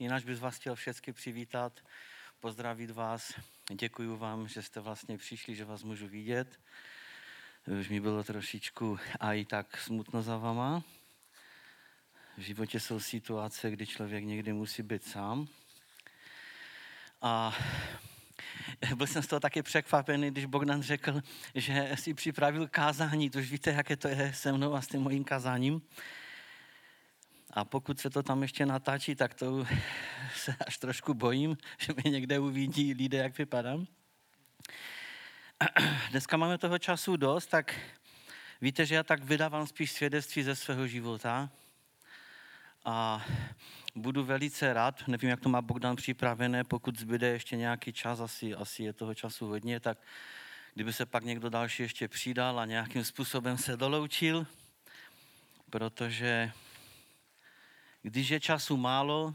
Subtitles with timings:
[0.00, 1.80] jinak bych vás chtěl všechny přivítat,
[2.40, 3.34] pozdravit vás.
[3.72, 6.60] Děkuji vám, že jste vlastně přišli, že vás můžu vidět.
[7.80, 10.82] Už mi bylo trošičku a i tak smutno za vama.
[12.36, 15.48] V životě jsou situace, kdy člověk někdy musí být sám.
[17.22, 17.58] A
[18.94, 21.22] byl jsem z toho taky překvapený, když Bogdan řekl,
[21.54, 23.30] že si připravil kázání.
[23.30, 25.82] To už víte, jaké to je se mnou a s tím mojím kázáním.
[27.52, 29.66] A pokud se to tam ještě natáčí, tak to
[30.36, 33.86] se až trošku bojím, že mě někde uvidí lidé, jak vypadám.
[36.10, 37.80] Dneska máme toho času dost, tak
[38.60, 41.50] víte, že já tak vydávám spíš svědectví ze svého života.
[42.84, 43.26] A
[43.94, 48.54] budu velice rád, nevím, jak to má Bogdan připravené, pokud zbyde ještě nějaký čas, asi,
[48.54, 49.98] asi je toho času hodně, tak
[50.74, 54.46] kdyby se pak někdo další ještě přidal a nějakým způsobem se doloučil,
[55.70, 56.52] protože
[58.02, 59.34] když je času málo,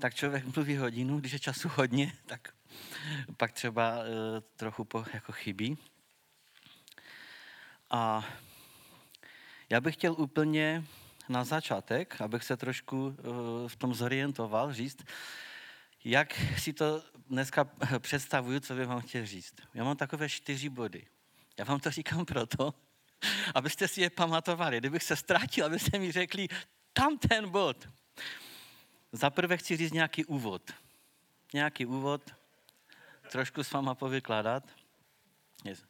[0.00, 2.54] tak člověk mluví hodinu, když je času hodně, tak
[3.36, 4.04] pak třeba uh,
[4.56, 5.78] trochu po, jako chybí.
[7.90, 8.24] A
[9.70, 10.84] já bych chtěl úplně
[11.28, 15.04] na začátek, abych se trošku uh, v tom zorientoval, říct,
[16.04, 17.64] jak si to dneska
[17.98, 19.54] představuju, co bych vám chtěl říct.
[19.74, 21.06] Já mám takové čtyři body.
[21.58, 22.74] Já vám to říkám proto,
[23.54, 24.78] abyste si je pamatovali.
[24.78, 26.48] Kdybych se ztratil, abyste mi řekli,
[26.96, 27.88] tam ten bod.
[29.12, 30.72] Za prvé chci říct nějaký úvod.
[31.52, 32.34] Nějaký úvod,
[33.30, 34.64] trošku s váma povykládat.
[35.64, 35.84] Yes.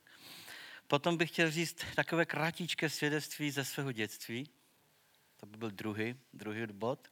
[0.86, 4.50] Potom bych chtěl říct takové kratičké svědectví ze svého dětství.
[5.36, 7.08] To by byl druhý, druhý bod.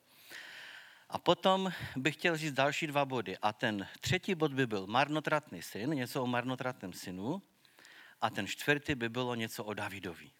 [1.08, 3.38] A potom bych chtěl říct další dva body.
[3.38, 7.42] A ten třetí bod by byl marnotratný syn, něco o marnotratném synu.
[8.20, 10.30] A ten čtvrtý by bylo něco o Davidovi.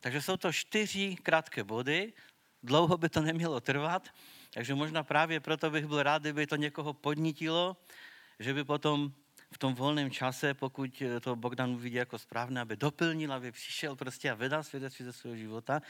[0.00, 2.12] Takže jsou to čtyři krátké body,
[2.62, 4.08] dlouho by to nemělo trvat,
[4.50, 7.76] takže možná právě proto bych byl rád, kdyby to někoho podnítilo,
[8.38, 9.12] že by potom
[9.52, 14.30] v tom volném čase, pokud to Bogdan uvidí jako správné, aby doplnil, aby přišel prostě
[14.30, 15.82] a vydal svědectví ze svého života,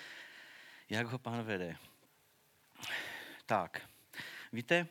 [0.90, 1.76] jak ho pán vede.
[3.46, 3.88] Tak,
[4.52, 4.86] víte,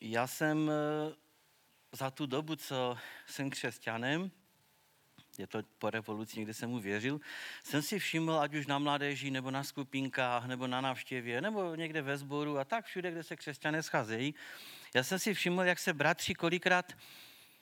[0.00, 1.14] já jsem eh,
[1.92, 4.30] za tu dobu, co jsem křesťanem,
[5.38, 7.20] je to po revoluci, někde jsem mu věřil,
[7.64, 12.02] jsem si všiml, ať už na mládeži, nebo na skupinkách, nebo na návštěvě, nebo někde
[12.02, 14.34] ve sboru a tak všude, kde se křesťané scházejí,
[14.94, 16.92] já jsem si všiml, jak se bratři kolikrát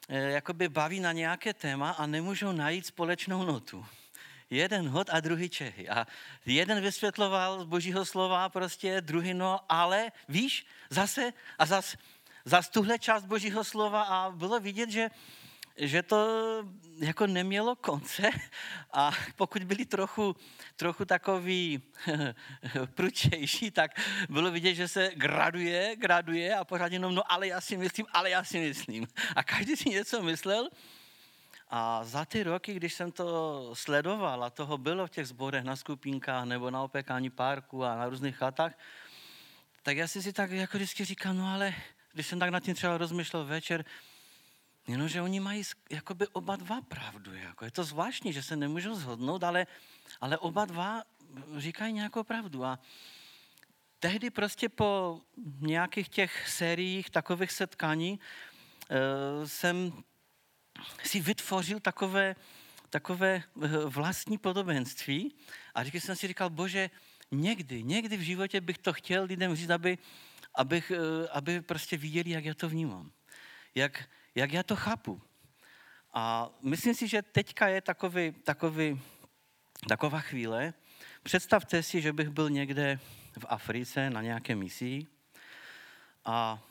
[0.09, 3.87] eh, jakoby baví na nějaké téma a nemůžou najít společnou notu.
[4.51, 5.89] Jeden hod a druhý Čechy.
[5.89, 6.07] A
[6.47, 11.97] jeden vysvětloval z božího slova prostě, druhý no, ale víš, zase a zase
[12.47, 15.11] zas tuhle část božího slova a bylo vidět, že
[15.77, 16.27] že to
[16.99, 18.31] jako nemělo konce
[18.93, 20.37] a pokud byli trochu,
[20.77, 21.83] trochu takový
[22.95, 23.91] pručejší, tak
[24.29, 28.31] bylo vidět, že se graduje, graduje a pořád jenom, no ale já si myslím, ale
[28.31, 29.07] já si myslím.
[29.37, 30.69] A každý si něco myslel
[31.69, 35.77] a za ty roky, když jsem to sledoval a toho bylo v těch zborech na
[35.77, 38.73] skupinkách nebo na opekání parku a na různých chatách,
[39.83, 41.75] tak já si si tak jako vždycky říkal, no ale
[42.13, 43.85] když jsem tak nad tím třeba rozmýšlel večer,
[44.89, 47.35] Jenomže oni mají jakoby oba dva pravdu.
[47.35, 47.65] Jako.
[47.65, 49.67] Je to zvláštní, že se nemůžou zhodnout, ale,
[50.21, 51.03] ale oba dva
[51.57, 52.65] říkají nějakou pravdu.
[52.65, 52.79] A
[53.99, 55.21] tehdy prostě po
[55.61, 58.21] nějakých těch sériích takových setkání
[58.91, 60.05] e, jsem
[61.05, 62.37] si vytvořil takové,
[62.91, 65.35] takové eh, vlastní podobenství
[65.75, 66.91] a když jsem si říkal, bože,
[67.31, 69.99] někdy, někdy v životě bych to chtěl lidem říct, aby,
[70.55, 73.11] abych, eh, aby prostě viděli, jak já to vnímám.
[73.75, 75.23] Jak, jak já to chápu.
[76.15, 79.01] A myslím si, že teďka je takový, takový,
[79.89, 80.75] taková chvíle.
[81.23, 82.99] Představte si, že bych byl někde
[83.39, 85.07] v Africe na nějaké misi
[86.25, 86.63] a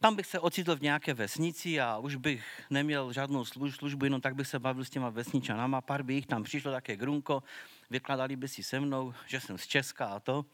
[0.00, 4.34] tam bych se ocitl v nějaké vesnici a už bych neměl žádnou službu, jenom tak
[4.34, 5.80] bych se bavil s těma vesničanama.
[5.80, 7.42] Pár by jich tam přišlo také grunko,
[7.90, 10.44] vykladali by si se mnou, že jsem z Česka a to.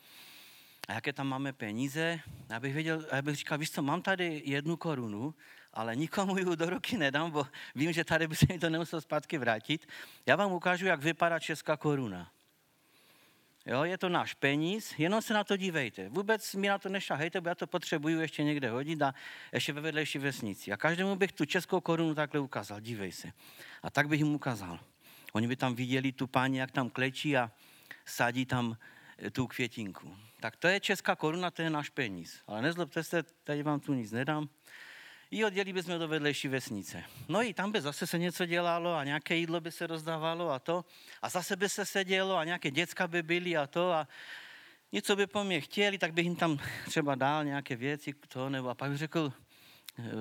[0.88, 2.20] A jaké tam máme peníze?
[2.48, 5.34] Já bych, věděl, já bych říkal, víš co, mám tady jednu korunu,
[5.72, 9.00] ale nikomu ji do ruky nedám, bo vím, že tady by se mi to nemusel
[9.00, 9.88] zpátky vrátit.
[10.26, 12.30] Já vám ukážu, jak vypadá česká koruna.
[13.66, 16.08] Jo, je to náš peníz, jenom se na to dívejte.
[16.08, 19.14] Vůbec mi na to nešahejte, bo já to potřebuju ještě někde hodit a
[19.52, 20.72] ještě ve vedlejší vesnici.
[20.72, 23.32] A každému bych tu českou korunu takhle ukázal, dívej se.
[23.82, 24.80] A tak bych jim ukázal.
[25.32, 27.50] Oni by tam viděli tu paní, jak tam klečí a
[28.06, 28.76] sadí tam
[29.18, 30.16] eh, tu květinku.
[30.40, 32.40] Tak to je česká koruna, to je náš peníz.
[32.46, 34.48] Ale nezlobte se, tady vám tu nic nedám
[35.30, 37.04] i odjeli bychom do vedlejší vesnice.
[37.28, 40.58] No i tam by zase se něco dělalo a nějaké jídlo by se rozdávalo a
[40.58, 40.84] to.
[41.22, 43.92] A zase by se sedělo a nějaké děcka by byly a to.
[43.92, 44.08] A
[44.92, 48.68] něco by po mně chtěli, tak bych jim tam třeba dal nějaké věci, to, nebo
[48.68, 49.32] a pak bych řekl,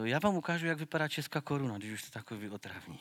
[0.03, 2.99] já vám ukážu, jak vypadá česká koruna, když už jste takový otravní.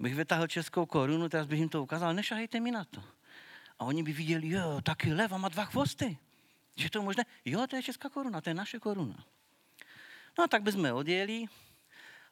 [0.00, 3.02] Bych vytáhl českou korunu, teraz bych jim to ukázal, nešahejte mi na to.
[3.78, 6.18] A oni by viděli, jo, taky lev má dva chvosty.
[6.76, 7.24] Že to možné?
[7.44, 9.24] Jo, to je česká koruna, to je naše koruna.
[10.38, 11.46] No tak bychom odjeli,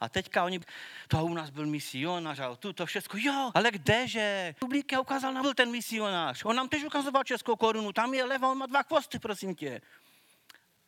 [0.03, 0.61] a teďka oni,
[1.09, 4.55] to u nás byl misionář a tu to všechno, jo, ale kdeže?
[4.59, 6.45] Publika ukázal nám byl ten misionář.
[6.45, 9.81] On nám tež ukazoval českou korunu, tam je lev, on má dva chvosty, prosím tě.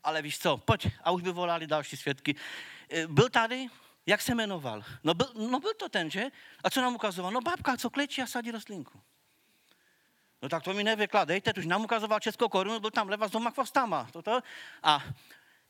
[0.05, 0.87] Ale víš co, pojď.
[1.05, 2.35] A už by volali další svědky.
[2.91, 3.67] E, byl tady,
[4.07, 4.85] jak se jmenoval?
[5.05, 6.25] No byl, no byl to ten, že?
[6.65, 7.33] A co nám ukazoval?
[7.33, 9.01] No babka, co klečí a sadí rostlinku.
[10.43, 13.51] No tak to mi nevykladejte, už nám ukazoval českou korunu, byl tam leva s doma
[13.51, 14.09] chvostama.
[14.13, 14.41] Toto.
[14.83, 15.05] A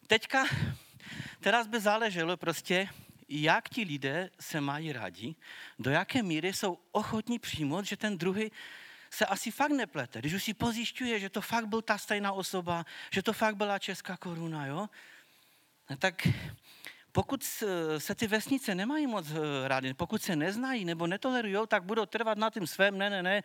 [0.07, 0.45] teďka,
[1.41, 2.89] teraz by záleželo prostě,
[3.29, 5.35] jak ti lidé se mají rádi,
[5.79, 8.53] do jaké míry jsou ochotní přijmout, že ten druhý
[9.11, 10.19] se asi fakt neplete.
[10.19, 13.79] Když už si pozjišťuje, že to fakt byl ta stejná osoba, že to fakt byla
[13.79, 14.89] česká koruna, jo?
[15.91, 16.29] No tak
[17.15, 17.45] pokud
[17.99, 22.39] se ty vesnice nemají moc eh, rádi, pokud se neznají nebo netolerují, tak budou trvat
[22.39, 23.43] na tím svém, ne, ne, ne,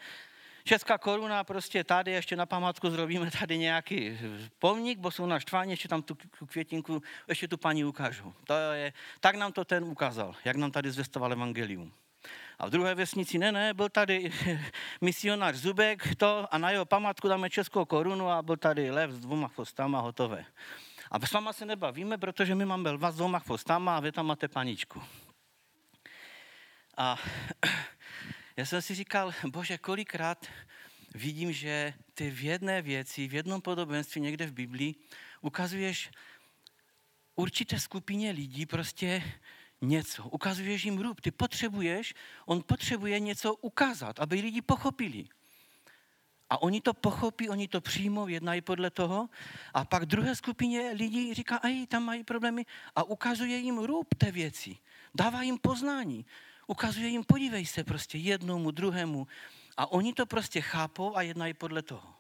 [0.69, 4.19] Česká koruna, prostě tady ještě na památku zrobíme tady nějaký
[4.59, 6.17] pomník, bo jsou na štváně, ještě tam tu
[6.47, 8.33] květinku, ještě tu paní ukážu.
[8.43, 11.93] To je, tak nám to ten ukázal, jak nám tady zvestoval evangelium.
[12.59, 14.31] A v druhé vesnici, ne, ne, byl tady
[15.01, 19.19] misionář Zubek to, a na jeho památku dáme českou korunu a byl tady lev s
[19.19, 20.45] dvoma chvostama hotové.
[21.11, 24.25] A s váma se nebavíme, protože my máme lva s dvoma chvostama a vy tam
[24.25, 25.01] máte paničku.
[26.97, 27.17] A
[28.59, 30.45] já jsem si říkal, bože, kolikrát
[31.15, 34.95] vidím, že ty v jedné věci, v jednom podobenství někde v Biblii
[35.41, 36.11] ukazuješ
[37.35, 39.23] určité skupině lidí prostě
[39.81, 40.23] něco.
[40.23, 41.21] Ukazuješ jim růb.
[41.21, 42.13] Ty potřebuješ,
[42.45, 45.27] on potřebuje něco ukázat, aby lidi pochopili.
[46.49, 49.29] A oni to pochopí, oni to přijmou, jednají podle toho.
[49.73, 52.65] A pak druhé skupině lidí říká, a tam mají problémy
[52.95, 54.77] a ukazuje jim růb té věci.
[55.15, 56.25] Dává jim poznání
[56.69, 59.27] ukazuje jim, podívej se prostě jednomu, druhému.
[59.77, 62.15] A oni to prostě chápou a jednají podle toho.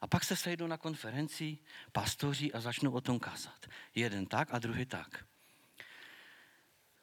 [0.00, 1.58] A pak se sejdou na konferenci
[1.92, 3.66] pastoři a začnou o tom kázat.
[3.94, 5.24] Jeden tak a druhý tak.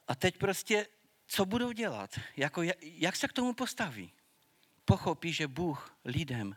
[0.08, 0.88] A teď prostě,
[1.28, 2.20] co budou dělat?
[2.38, 4.12] Jako, jak se k tomu postaví?
[4.86, 6.56] Pochopí, že Bůh lidem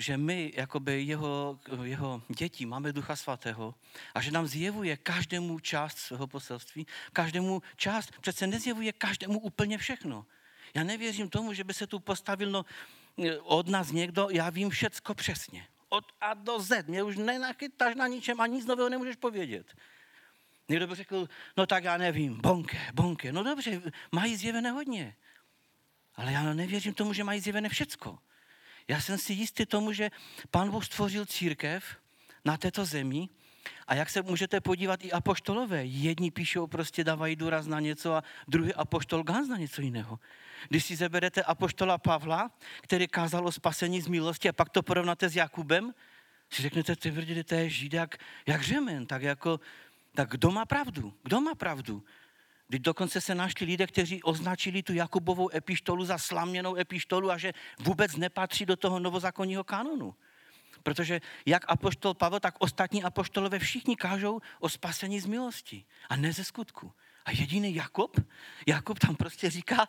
[0.00, 3.74] že my, jakoby jeho, jeho děti, máme Ducha Svatého
[4.14, 10.26] a že nám zjevuje každému část svého poselství, každému část, přece nezjevuje každému úplně všechno.
[10.74, 12.64] Já nevěřím tomu, že by se tu postavil no,
[13.42, 15.66] od nás někdo, já vím všecko přesně.
[15.88, 16.88] Od A do Z.
[16.88, 19.76] Mě už nenachytáš na ničem a nic nového nemůžeš povědět.
[20.68, 23.32] Někdo by řekl, no tak já nevím, bonke, bonke.
[23.32, 23.82] No dobře,
[24.12, 25.16] mají zjevené hodně.
[26.14, 28.18] Ale já nevěřím tomu, že mají zjevené všecko.
[28.90, 30.10] Já jsem si jistý tomu, že
[30.50, 31.84] Pán Bůh stvořil církev
[32.44, 33.28] na této zemi
[33.86, 35.84] a jak se můžete podívat i apoštolové.
[35.84, 40.18] Jedni píšou, prostě dávají důraz na něco a druhý apoštol Gans na něco jiného.
[40.68, 42.50] Když si zeberete apoštola Pavla,
[42.82, 45.94] který kázal o spasení z milosti a pak to porovnáte s Jakubem,
[46.50, 49.60] si řeknete, ty vrdě, to je žid jak, jak řemen, tak jako,
[50.14, 51.14] tak kdo má pravdu?
[51.22, 52.02] Kdo má pravdu?
[52.70, 57.52] Když dokonce se našli lidé, kteří označili tu Jakubovou epištolu za slaměnou epištolu a že
[57.78, 60.14] vůbec nepatří do toho novozákonního kanonu.
[60.82, 66.32] Protože jak apoštol Pavel, tak ostatní apoštolové všichni kážou o spasení z milosti a ne
[66.32, 66.92] ze skutku.
[67.24, 68.20] A jediný Jakub,
[68.66, 69.88] Jakub tam prostě říká,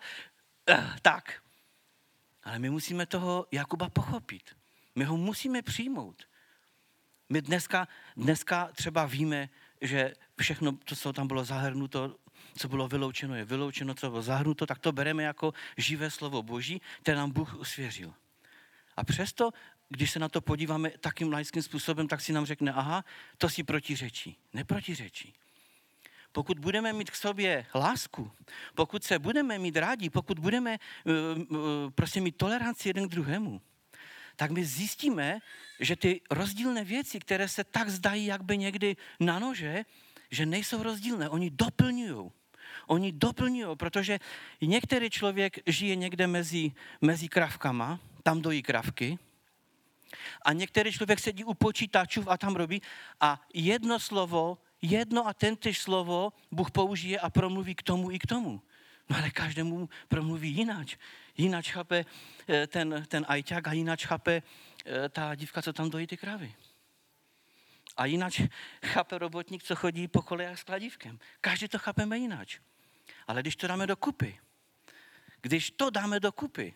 [0.69, 1.43] eh, tak.
[2.43, 4.57] Ale my musíme toho Jakuba pochopit.
[4.95, 6.23] My ho musíme přijmout.
[7.29, 9.49] My dneska, dneska třeba víme,
[9.81, 12.17] že všechno, co tam bylo zahrnuto
[12.57, 16.81] co bylo vyloučeno, je vyloučeno, co bylo zahrnuto, tak to bereme jako živé slovo Boží,
[17.01, 18.13] které nám Bůh usvěřil.
[18.97, 19.51] A přesto,
[19.89, 23.05] když se na to podíváme takým laickým způsobem, tak si nám řekne, aha,
[23.37, 24.37] to si protiřečí.
[24.53, 25.33] Neprotiřečí.
[26.31, 28.31] Pokud budeme mít k sobě lásku,
[28.75, 31.59] pokud se budeme mít rádi, pokud budeme uh, uh,
[31.95, 33.61] prostě mít toleranci jeden k druhému,
[34.35, 35.39] tak my zjistíme,
[35.79, 39.85] že ty rozdílné věci, které se tak zdají jakby někdy na nože,
[40.31, 42.31] že nejsou rozdílné, oni doplňují.
[42.87, 44.19] Oni doplňují, protože
[44.61, 46.71] některý člověk žije někde mezi,
[47.01, 49.19] mezi kravkama, tam dojí kravky,
[50.41, 52.81] a některý člověk sedí u počítačů a tam robí
[53.19, 58.27] a jedno slovo, jedno a tentež slovo Bůh použije a promluví k tomu i k
[58.27, 58.61] tomu.
[59.09, 60.97] No ale každému promluví jináč.
[61.37, 62.05] Jináč chápe
[62.47, 64.43] eh, ten, ten ajťák a jináč chápe
[64.85, 66.55] eh, ta dívka, co tam dojí ty kravy.
[67.97, 68.33] A jinak
[68.85, 71.19] chápe robotník, co chodí po kolejách s kladívkem.
[71.41, 72.47] Každý to chápeme jinak.
[73.27, 74.39] Ale když to dáme do kupy,
[75.41, 76.73] když to dáme do kupy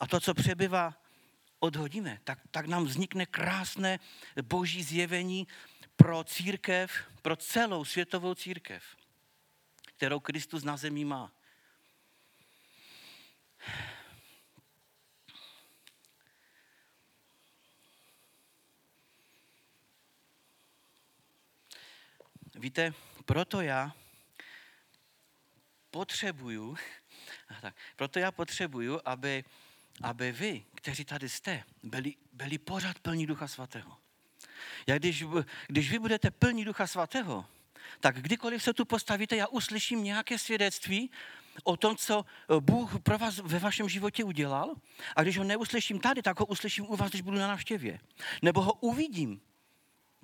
[0.00, 0.94] a to, co přebyvá
[1.58, 3.98] odhodíme, tak, tak nám vznikne krásné
[4.42, 5.46] boží zjevení
[5.96, 8.84] pro církev, pro celou světovou církev,
[9.84, 11.32] kterou Kristus na zemi má.
[22.54, 23.94] Víte, proto já
[25.94, 26.76] potřebuju,
[27.60, 29.44] tak, proto já potřebuju, aby,
[30.02, 33.96] aby vy, kteří tady jste, byli, byli pořád plní Ducha Svatého.
[34.86, 35.24] Já když,
[35.66, 37.46] když vy budete plní Ducha Svatého,
[38.00, 41.10] tak kdykoliv se tu postavíte, já uslyším nějaké svědectví
[41.64, 42.24] o tom, co
[42.60, 44.74] Bůh pro vás ve vašem životě udělal.
[45.16, 48.00] A když ho neuslyším tady, tak ho uslyším u vás, když budu na návštěvě.
[48.42, 49.40] Nebo ho uvidím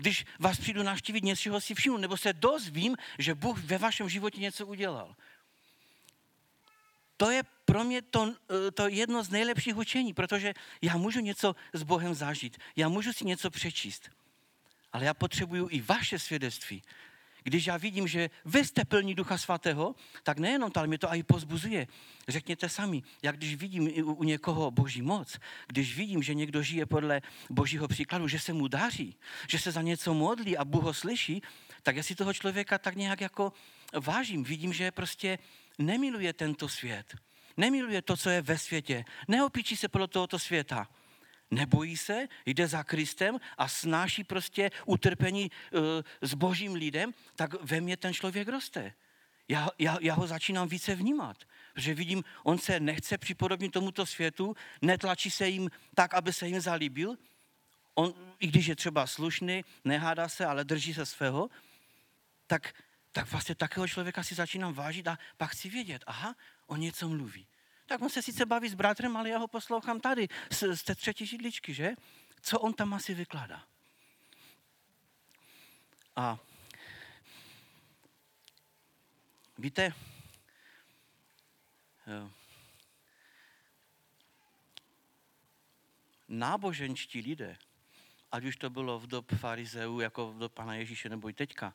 [0.00, 4.40] když vás přijdu navštívit, něčeho si všimnu, nebo se dozvím, že Bůh ve vašem životě
[4.40, 5.14] něco udělal.
[7.20, 11.52] To je pro mě to, eh, to jedno z nejlepších učení, protože já můžu něco
[11.72, 14.08] s Bohem zažít, já můžu si něco přečíst,
[14.92, 16.82] ale já potřebuju i vaše svědectví,
[17.42, 21.08] když já vidím, že vy jste plní Ducha Svatého, tak nejenom to, ale mě to
[21.12, 21.86] i pozbuzuje.
[22.28, 27.20] Řekněte sami, jak když vidím u někoho boží moc, když vidím, že někdo žije podle
[27.50, 29.16] božího příkladu, že se mu daří,
[29.48, 31.42] že se za něco modlí a Bůh ho slyší,
[31.82, 33.52] tak já si toho člověka tak nějak jako
[33.92, 34.44] vážím.
[34.44, 35.38] Vidím, že prostě
[35.80, 37.16] nemiluje tento svět.
[37.56, 39.04] Nemiluje to, co je ve světě.
[39.28, 40.88] Neopíčí se podle tohoto světa
[41.50, 45.80] Nebojí se, jde za Kristem a snáší prostě utrpení uh,
[46.20, 48.92] s božím lidem, tak ve mně ten člověk roste.
[49.48, 51.36] Já, já, já ho začínám více vnímat,
[51.74, 56.60] protože vidím, on se nechce připodobnit tomuto světu, netlačí se jim tak, aby se jim
[56.60, 57.16] zalíbil,
[57.94, 61.50] on, i když je třeba slušný, nehádá se, ale drží se svého,
[62.46, 62.74] tak,
[63.12, 66.36] tak vlastně takého člověka si začínám vážit a pak chci vědět, aha,
[66.66, 67.46] on něco mluví
[67.90, 70.94] tak on se sice baví s bratrem, ale já ho poslouchám tady, z, z té
[70.94, 71.90] třetí židličky, že?
[72.40, 73.64] Co on tam asi vykládá?
[76.16, 76.38] A
[79.58, 79.94] víte,
[82.06, 82.30] eh,
[86.28, 87.58] náboženští lidé,
[88.32, 91.74] ať už to bylo v dob farizeů, jako v dob pana Ježíše nebo i teďka,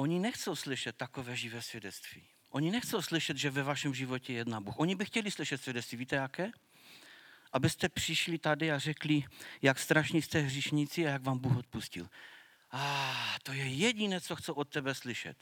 [0.00, 2.22] oni nechcou slyšet takové živé svědectví.
[2.50, 4.78] Oni nechcou slyšet, že ve vašem životě je jedna Bůh.
[4.78, 5.98] Oni by chtěli slyšet svědectví.
[5.98, 6.50] Víte jaké?
[7.52, 9.24] Abyste přišli tady a řekli,
[9.62, 12.08] jak strašní jste hříšníci a jak vám Bůh odpustil.
[12.70, 15.36] A ah, to je jediné, co chcou od tebe slyšet.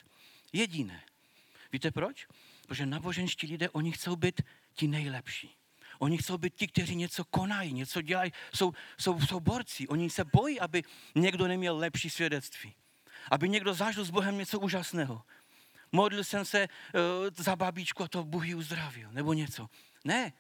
[0.53, 1.03] Jediné.
[1.73, 2.27] Víte proč?
[2.67, 4.43] Protože naboženští lidé, oni chcou být
[4.75, 5.57] ti nejlepší.
[5.99, 9.89] Oni chcou být ti, kteří něco konají, něco dělají, jsou, jsou, jsou borci.
[9.89, 10.83] Oni se bojí, aby
[11.15, 12.75] někdo neměl lepší svědectví.
[13.31, 15.23] Aby někdo zažil s Bohem něco úžasného
[15.93, 17.01] modlil jsem se uh,
[17.37, 19.69] za babičku a to Bůh ji uzdravil, nebo něco.
[20.05, 20.33] Ne.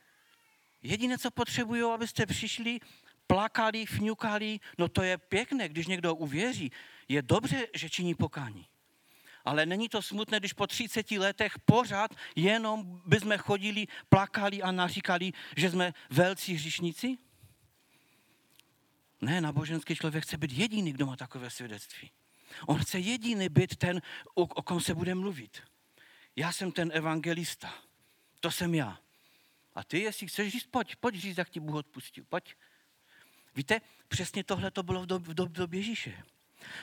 [0.82, 2.78] Jediné, co potřebují, abyste přišli,
[3.26, 6.72] plakali, fňukali, no to je pěkné, když někdo uvěří.
[7.08, 8.66] Je dobře, že činí pokání.
[9.44, 15.32] Ale není to smutné, když po 30 letech pořád jenom bychom chodili, plakali a naříkali,
[15.56, 17.18] že jsme velcí hřišníci?
[19.20, 22.10] Ne, náboženský člověk chce být jediný, kdo má takové svědectví.
[22.66, 24.02] On chce jediný být ten,
[24.34, 25.62] o, o kom se bude mluvit.
[26.36, 27.74] Já jsem ten evangelista.
[28.40, 28.98] To jsem já.
[29.74, 32.54] A ty, jestli chceš říct, pojď, pojď říct, jak ti Bůh odpustil, pojď.
[33.54, 36.22] Víte, přesně tohle to bylo v, dob, v, dob, době Ježíše.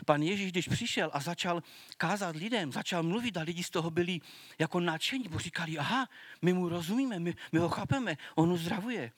[0.06, 1.63] Pan Ježíš, když přišel a začal
[1.98, 4.20] kázat lidem, začal mluvit a lidi z toho byli
[4.60, 6.10] jako nadšení, bo říkali, aha,
[6.42, 9.12] my mu rozumíme, my, my ho chápeme, on uzdravuje.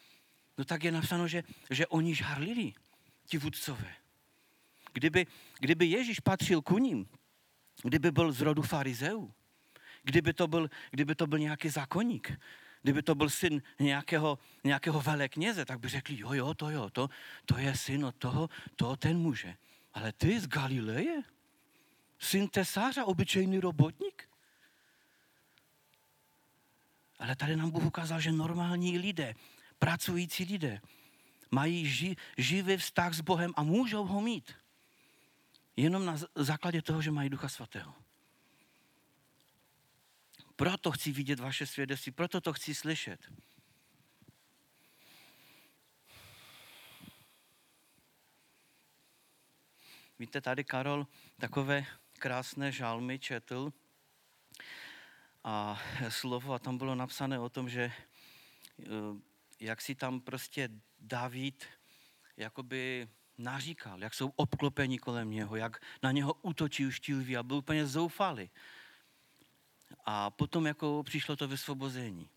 [0.58, 2.74] No tak je napsáno, že, že oni žárlili,
[3.26, 3.96] ti vůdcové.
[4.96, 5.28] Kdyby,
[5.60, 7.08] kdyby Ježíš patřil ku ním,
[7.84, 9.34] kdyby byl z rodu farizeů,
[10.04, 12.40] kdyby to byl, kdyby to byl nějaký zákonník,
[12.82, 17.10] kdyby to byl syn nějakého, nějakého velekněze, tak by řekli, jo, jo, to jo, to,
[17.46, 19.56] to je syn od toho, to ten může.
[19.94, 21.24] Ale ty z Galileje?
[22.20, 24.30] Syn tesáře, obyčejný robotník?
[27.20, 29.36] Ale tady nám Bůh ukázal, že normální lidé,
[29.80, 30.82] pracující lidé,
[31.52, 34.65] mají ži, živý vztah s Bohem a můžou ho mít.
[35.76, 37.96] Jenom na základě toho, že mají Ducha Svatého.
[40.56, 43.32] Proto chci vidět vaše svědectví, proto to chci slyšet.
[50.20, 53.74] Víte, tady Karol takové krásné žalmy četl
[55.44, 58.86] a slovo a tam bylo napsané o tom, že eh,
[59.60, 61.66] jak si tam prostě David
[62.38, 67.88] jakoby naříkal, jak jsou obklopeni kolem něho, jak na něho útočí štílví a byl úplně
[67.88, 68.50] zoufalý.
[70.06, 72.30] A potom jako přišlo to vysvobození.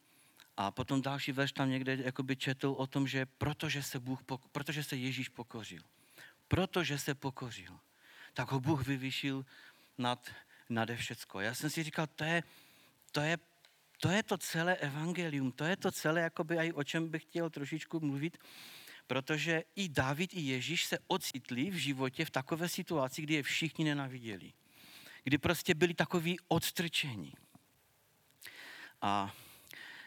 [0.56, 4.20] A potom další verš tam někde jakoby četl o tom, že protože se, Bůh,
[4.52, 5.82] protože se Ježíš pokořil,
[6.48, 7.78] protože se pokořil,
[8.34, 9.46] tak ho Bůh vyvyšil
[9.98, 10.30] nad,
[10.68, 11.40] nade všecko.
[11.40, 12.42] Já jsem si říkal, to je,
[13.12, 13.38] to je,
[14.00, 17.50] to je to celé evangelium, to je to celé, jakoby aj o čem bych chtěl
[17.50, 18.38] trošičku mluvit,
[19.08, 23.84] protože i David, i Ježíš se ocitli v životě v takové situaci, kdy je všichni
[23.84, 24.52] nenaviděli.
[25.24, 27.32] Kdy prostě byli takový odstrčení.
[29.02, 29.34] A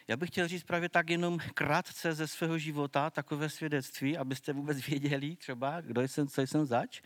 [0.07, 4.87] já bych chtěl říct právě tak jenom krátce ze svého života takové svědectví, abyste vůbec
[4.87, 7.01] věděli třeba, kdo jsem, co jsem zač.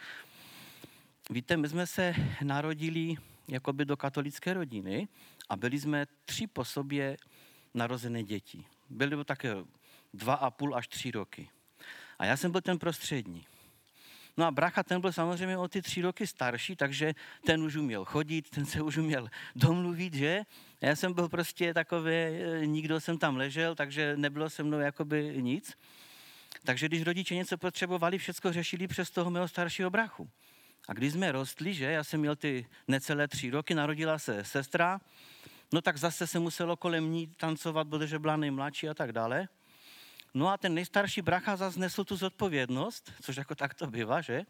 [1.29, 3.15] Víte, my jsme se narodili
[3.47, 5.07] jakoby do katolické rodiny
[5.49, 7.17] a byli jsme tři po sobě
[7.73, 8.65] narozené děti.
[8.89, 9.55] Byly to také
[10.13, 11.49] dva a půl až tři roky.
[12.19, 13.45] A já jsem byl ten prostřední.
[14.37, 18.05] No a bracha, ten byl samozřejmě o ty tři roky starší, takže ten už uměl
[18.05, 20.41] chodit, ten se už uměl domluvit, že?
[20.81, 25.35] Já jsem byl prostě takový, eh, nikdo jsem tam ležel, takže nebylo se mnou jakoby
[25.41, 25.73] nic.
[26.63, 30.29] Takže když rodiče něco potřebovali, všechno řešili přes toho mého staršího brachu.
[30.87, 35.01] A když jsme rostli, že, já jsem měl ty necelé tři roky, narodila se sestra,
[35.73, 39.47] no tak zase se muselo kolem ní tancovat, protože byla nejmladší a tak dále.
[40.35, 44.43] No a ten nejstarší bracha zase nesl tu zodpovědnost, což jako tak to bývá, že?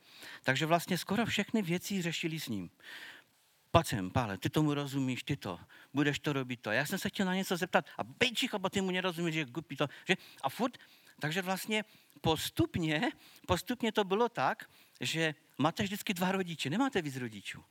[0.44, 2.70] Takže vlastně skoro všechny věci řešili s ním.
[3.84, 5.60] Sem, Pále, ty tomu rozumíš, ty to,
[5.94, 6.72] budeš to robit to.
[6.72, 9.76] Já jsem se chtěl na něco zeptat a bejčicho, bo ty mu nerozumíš, že gupí
[9.76, 10.16] to, že?
[10.42, 10.78] A furt,
[11.20, 11.86] takže vlastně
[12.22, 13.12] postupně,
[13.48, 14.70] postupně to bylo tak,
[15.02, 17.64] že máte vždycky dva rodiče, nemáte víc rodičů.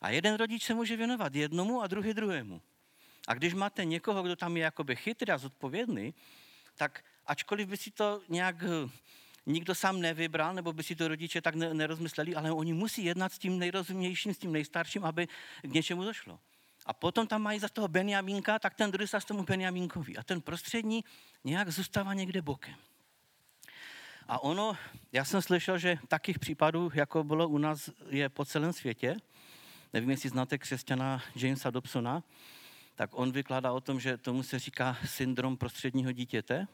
[0.00, 2.62] A jeden rodič se může věnovat jednomu a druhý druhému.
[3.28, 6.14] A když máte někoho, kdo tam je jakoby chytrý a zodpovědný,
[6.76, 8.90] tak ačkoliv by si to nějak eh,
[9.46, 13.38] nikdo sám nevybral, nebo by si to rodiče tak nerozmysleli, ale oni musí jednat s
[13.38, 15.28] tím nejrozumějším, s tím nejstarším, aby
[15.62, 16.38] k něčemu došlo.
[16.86, 20.16] A potom tam mají za toho Benjamínka, tak ten druhý s tomu Benjamínkovi.
[20.16, 21.04] A ten prostřední
[21.44, 22.74] nějak zůstává někde bokem.
[24.28, 24.76] A ono,
[25.12, 29.16] já jsem slyšel, že takých případů, jako bylo u nás, je po celém světě.
[29.92, 32.22] Nevím, jestli znáte křesťana Jamesa Dobsona,
[32.94, 36.66] tak on vykládá o tom, že tomu se říká syndrom prostředního dítěte.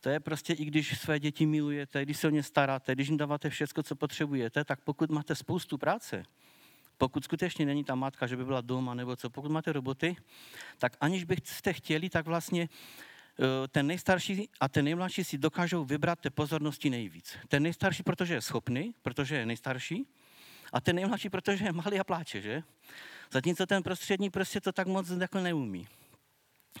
[0.00, 3.16] To je prostě, i když své děti milujete, když se o ně staráte, když jim
[3.16, 6.24] dáváte všechno, co potřebujete, tak pokud máte spoustu práce,
[6.98, 10.16] pokud skutečně není ta matka, že by byla doma nebo co, pokud máte roboty,
[10.78, 16.20] tak aniž byste chtěli, tak vlastně eh, ten nejstarší a ten nejmladší si dokážou vybrat
[16.20, 17.36] té pozornosti nejvíc.
[17.48, 20.06] Ten nejstarší, protože je schopný, protože je nejstarší,
[20.72, 22.62] a ten nejmladší, protože je malý a pláče, že?
[23.30, 25.88] Zatímco ten prostřední prostě to tak moc jako neumí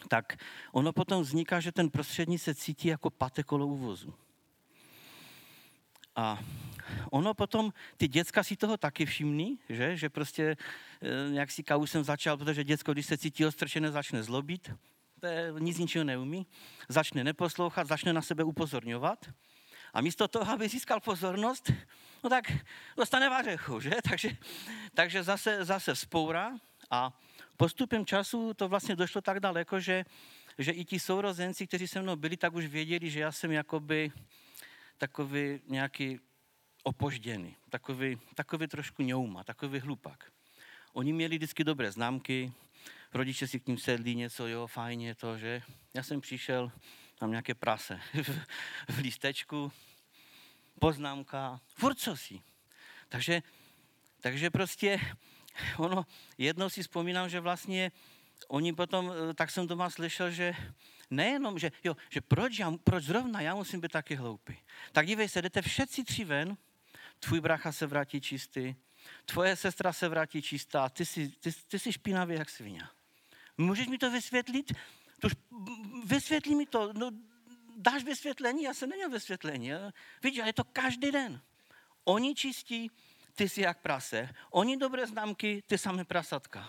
[0.08, 0.36] tak
[0.72, 4.14] ono potom vzniká, že ten prostřední se cítí jako patekolo uvozu.
[6.16, 6.38] A
[7.10, 10.56] ono potom, ty děcka si toho taky všimní, že, že prostě,
[11.02, 14.70] eh, jak si kávu jsem začal, protože děcko, když se cítí ostrčené, začne zlobit,
[15.20, 16.46] to je, nic ničeho neumí,
[16.88, 19.26] začne neposlouchat, začne na sebe upozorňovat
[19.92, 21.72] a místo toho, aby získal pozornost,
[22.24, 22.52] no tak
[22.96, 23.90] dostane vařechu, že?
[24.08, 24.30] Takže,
[24.94, 26.52] takže zase, zase vzpoura
[26.90, 27.20] a
[27.58, 30.04] postupem času to vlastně došlo tak daleko, že,
[30.58, 34.12] že i ti sourozenci, kteří se mnou byli, tak už věděli, že já jsem jakoby
[34.98, 36.20] takový nějaký
[36.82, 40.32] opožděný, takový, takový trošku ňouma, takový hlupak.
[40.92, 42.52] Oni měli vždycky dobré známky,
[43.14, 45.62] rodiče si k ním sedli něco, jo, fajně to, že.
[45.94, 46.72] Já jsem přišel,
[47.18, 48.00] tam nějaké prase
[48.88, 49.72] v lístečku,
[50.80, 52.40] poznámka, furt co si.
[53.08, 53.42] Takže,
[54.20, 55.00] takže prostě
[55.78, 56.06] ono,
[56.38, 57.92] jednou si vzpomínám, že vlastně
[58.48, 60.54] oni potom, eh, tak jsem doma slyšel, že
[61.10, 64.56] nejenom, že, jo, že proč, já, proč zrovna já musím být taky hloupý.
[64.92, 66.56] Tak dívej se, jdete všetci tři ven,
[67.20, 68.74] tvůj bracha se vrátí čistý,
[69.24, 72.82] tvoje sestra se vrátí čistá, ty jsi, ty, ty jsi špinavý jak svině.
[73.58, 74.72] Můžeš mi to vysvětlit?
[75.20, 75.32] Tož
[76.04, 77.10] vysvětlí mi to, no,
[77.76, 79.70] dáš vysvětlení, já jsem neměl vysvětlení.
[80.22, 81.40] Vidíš, je to každý den.
[82.04, 82.90] Oni čistí,
[83.38, 84.28] ty jsi jak prase.
[84.50, 86.68] Oni dobré známky, ty samé prasatka.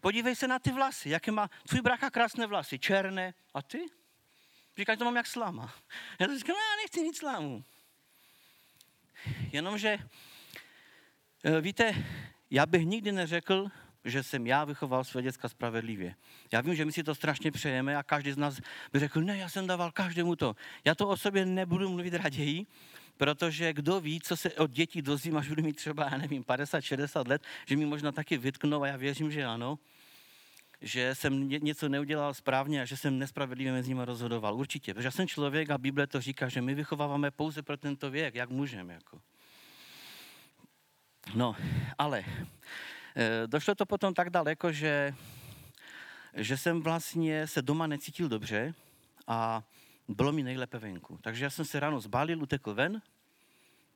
[0.00, 3.34] Podívej se na ty vlasy, jaké má tvůj brácha krásné vlasy, černé.
[3.54, 3.86] A ty?
[4.76, 5.74] Říkáš, to mám jak slama.
[6.18, 7.64] Já to říkám, no, já nechci nic slámu.
[9.52, 9.98] Jenomže,
[11.44, 11.94] eh, víte,
[12.50, 13.70] já bych nikdy neřekl,
[14.04, 16.14] že jsem já vychoval své děcka spravedlivě.
[16.52, 18.60] Já vím, že my si to strašně přejeme a každý z nás
[18.92, 20.56] by řekl, ne, já jsem dával každému to.
[20.84, 22.66] Já to o sobě nebudu mluvit raději,
[23.22, 26.80] protože kdo ví, co se od dětí dozvím, až budu mít třeba, já nevím, 50,
[26.80, 29.78] 60 let, že mi možná taky vytknou a já věřím, že ano,
[30.80, 34.54] že jsem něco neudělal správně a že jsem nespravedlivě mezi nimi rozhodoval.
[34.54, 38.10] Určitě, protože já jsem člověk a Bible to říká, že my vychováváme pouze pro tento
[38.10, 38.94] věk, jak můžeme.
[38.94, 39.20] Jako.
[41.34, 41.56] No,
[41.98, 42.24] ale
[43.16, 45.14] e, došlo to potom tak daleko, že
[46.34, 48.74] že jsem vlastně se doma necítil dobře
[49.26, 49.62] a
[50.08, 51.18] bylo mi nejlépe venku.
[51.22, 53.02] Takže já jsem se ráno zbalil, utekl ven,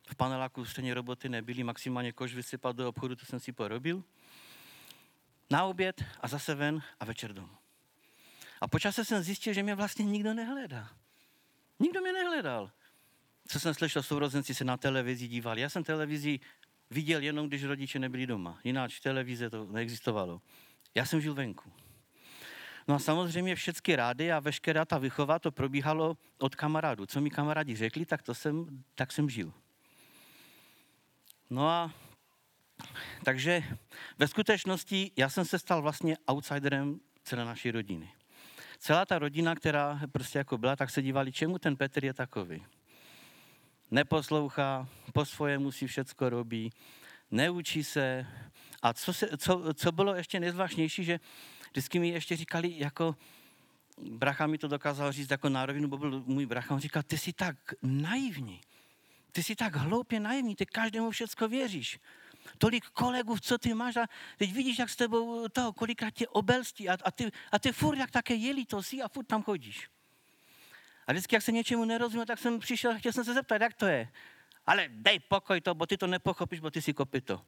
[0.07, 4.05] v paneláku stejně roboty nebyly, maximálně kož vysypat do obchodu, to jsem si porobil.
[5.51, 7.57] Na oběd a zase ven a večer domů.
[8.61, 10.91] A počase jsem zjistil, že mě vlastně nikdo nehledá.
[11.79, 12.71] Nikdo mě nehledal.
[13.49, 15.61] Co jsem slyšel, sourozenci se na televizi dívali.
[15.61, 16.41] Já jsem televizi
[16.91, 18.59] viděl jenom, když rodiče nebyli doma.
[18.65, 20.41] Jinak televize to neexistovalo.
[20.95, 21.73] Já jsem žil venku.
[22.89, 27.07] No a samozřejmě všechny rády a veškerá ta vychova, to probíhalo od kamarádů.
[27.07, 29.53] Co mi kamarádi řekli, tak, to jsem, tak jsem žil.
[31.51, 31.95] No a
[33.25, 33.63] takže
[34.19, 38.09] ve skutečnosti já jsem se stal vlastně outsiderem celé naší rodiny.
[38.79, 42.65] Celá ta rodina, která prostě jako byla, tak se dívali, čemu ten Petr je takový.
[43.91, 46.73] Neposlouchá, po svojemu si všecko robí,
[47.31, 48.27] neučí se.
[48.83, 51.21] A co, se, co, co bylo ještě nejzvláštnější, že
[51.71, 53.17] vždycky mi ještě říkali, jako
[54.11, 57.33] bracha mi to dokázal říct jako nárovinu, bo byl můj bracha, on říkal, ty jsi
[57.33, 58.61] tak naivní,
[59.37, 62.01] ty jsi tak hloupě naivní, ty každému všecko věříš.
[62.59, 66.89] Tolik kolegů, co ty máš a teď vidíš, jak s tebou toho, kolikrát tě obelstí
[66.89, 69.89] a, a, ty, a ty furt jak také jeli to si a furt tam chodíš.
[71.07, 73.75] A vždycky, jak se něčemu nerozuměl, tak jsem přišel a chtěl jsem se zeptat, jak
[73.75, 74.09] to je.
[74.67, 77.45] Ale dej pokoj to, bo ty to nepochopíš, bo ty si kopito.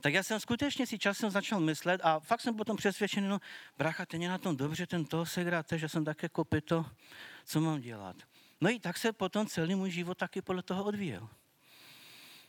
[0.00, 3.40] Tak já jsem skutečně si časem začal myslet a fakt jsem potom přesvědčený, no
[3.78, 6.86] bracha, ten je na tom dobře, ten toho se hráte, že jsem také kopito,
[7.44, 8.16] co mám dělat.
[8.60, 11.28] No i tak se potom celý můj život taky podle toho odvíjel.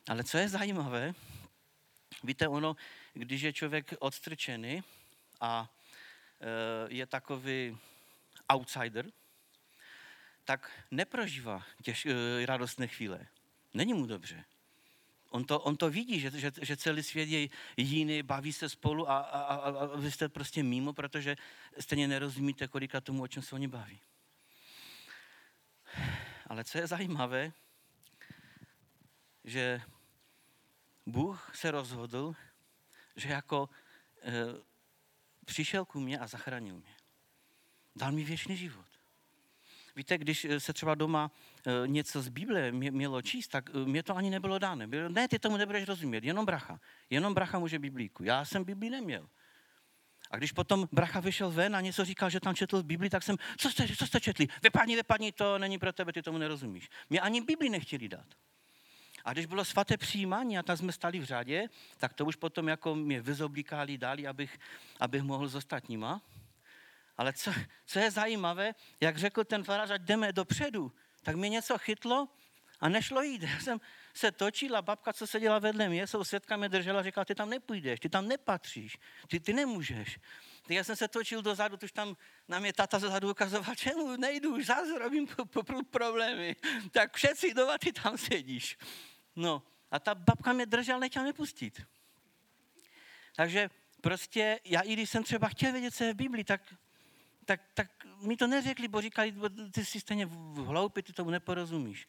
[0.08, 1.14] Ale co je zajímavé,
[2.24, 2.76] víte, ono,
[3.14, 4.84] když je člověk odstrčený
[5.42, 5.74] a
[6.42, 7.78] e, je takový
[8.54, 9.12] outsider,
[10.46, 13.28] tak neprožívá těž, e, radostné chvíle.
[13.74, 14.46] Není mu dobře.
[15.30, 19.10] On to, on to vidí, že, že, že celý svět je jiný, baví se spolu
[19.10, 21.36] a, a, a, a vy jste prostě mimo, protože
[21.80, 24.00] stejně nerozumíte, kolika tomu, o čem se oni baví.
[26.48, 27.52] Ale co je zajímavé,
[29.44, 29.82] že
[31.06, 32.36] Bůh se rozhodl,
[33.16, 33.70] že jako
[34.22, 34.32] e,
[35.46, 36.96] přišel ku mně a zachránil mě.
[37.96, 38.88] Dal mi věčný život.
[39.98, 41.32] Víte, když eh, se třeba doma
[41.66, 44.88] e, něco z Bible mělo číst, tak e, mě to ani nebylo dáno.
[45.10, 46.80] Ne, ty tomu nebudeš rozumět, jenom bracha.
[47.10, 48.24] Jenom bracha může Biblíku.
[48.24, 49.30] Já jsem Biblii neměl.
[50.32, 53.36] A když potom bracha vyšel ven a něco říkal, že tam četl Bibli, tak jsem,
[53.58, 54.48] co jste, co jste četli?
[54.64, 56.90] Vypadni, vypadni, to není pro tebe, ty tomu nerozumíš.
[57.10, 58.28] Mě ani Bibli nechtěli dát.
[59.26, 62.68] A když bylo svaté přijímání a tam jsme stali v řadě, tak to už potom
[62.68, 64.60] jako mě vyzoblíkali, dali, abych,
[65.00, 66.22] abych mohl s ostatníma.
[67.18, 67.52] Ale co,
[67.86, 70.92] co je zajímavé, jak řekl ten farář, ať jdeme dopředu,
[71.24, 72.28] tak mě něco chytlo
[72.80, 73.44] a nešlo jít.
[73.54, 73.80] Já jsem
[74.18, 78.10] se točila, babka, co seděla vedle mě, sousedka mě držela, říkala, ty tam nepůjdeš, ty
[78.10, 80.20] tam nepatříš, ty, ty nemůžeš.
[80.62, 84.56] Tak já jsem se točil dozadu, už tam na mě tata zadu ukazoval, čemu nejdu,
[84.56, 85.28] už zase robím
[85.90, 86.56] problémy.
[86.92, 88.78] Tak všetci doma, ty tam sedíš.
[89.36, 91.82] No a ta babka mě držela, nechtěla mě pustit.
[93.36, 93.70] Takže
[94.02, 96.62] prostě já i když jsem třeba chtěl vědět, co je v Biblii, tak,
[97.46, 99.34] tak, tak mi to neřekli, bo říkali,
[99.72, 100.26] ty jsi stejně
[100.66, 102.08] hloupý, ty tomu neporozumíš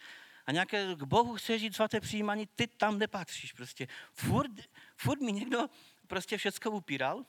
[0.49, 3.89] a nějaké k Bohu chce žít svaté přijímání, ty tam nepatříš prostě.
[4.13, 4.51] Furt,
[4.97, 5.67] furt mi někdo
[6.07, 7.25] prostě všechno upíral,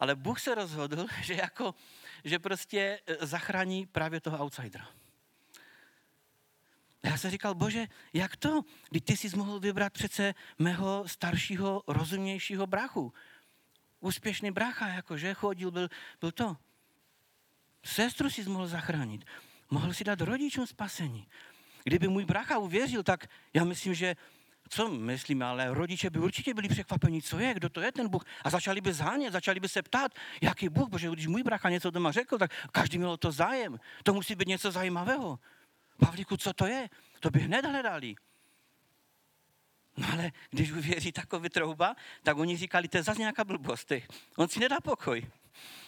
[0.00, 1.74] ale Bůh se rozhodl, že jako,
[2.24, 4.88] že prostě e, zachrání právě toho outsidera.
[7.02, 8.62] Já jsem říkal, bože, jak to?
[8.90, 13.12] Když ty jsi mohl vybrat přece mého staršího, rozumnějšího brachu.
[14.00, 15.88] Úspěšný bracha, jakože chodil, byl,
[16.20, 16.56] byl to.
[17.84, 19.24] Sestru si mohl zachránit.
[19.70, 21.26] Mohl si dát rodičům spasení.
[21.88, 24.16] Kdyby můj bracha uvěřil, tak já myslím, že
[24.68, 28.24] co myslím, ale rodiče by určitě byli překvapeni, co je, kdo to je ten Bůh.
[28.44, 31.90] A začali by zánět, začali by se ptát, jaký Bůh, protože když můj bracha něco
[31.90, 33.80] doma řekl, tak každý měl to zájem.
[34.02, 35.38] To musí být něco zajímavého.
[35.98, 36.88] Pavlíku, co to je?
[37.20, 38.14] To by hned hledali.
[39.96, 43.92] No ale když uvěří takový trouba, tak oni říkali, to je zase nějaká blbost.
[44.36, 45.26] On si nedá pokoj.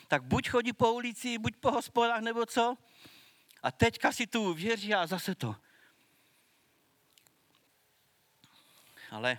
[0.08, 2.76] Tak buď chodí po ulici, buď po hospodách, nebo co.
[3.62, 5.56] A teďka si tu uvěří a zase to.
[9.10, 9.38] Ale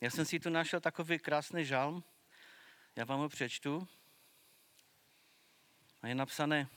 [0.00, 2.04] já jsem si tu našel takový krásný žalm,
[2.96, 3.88] já vám ho přečtu.
[6.02, 6.68] A je napsané,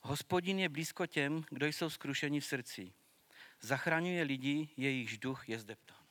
[0.00, 2.92] hospodin je blízko těm, kdo jsou skrušeni v srdci.
[3.60, 6.04] Zachraňuje lidi, jejichž duch je zdeptán.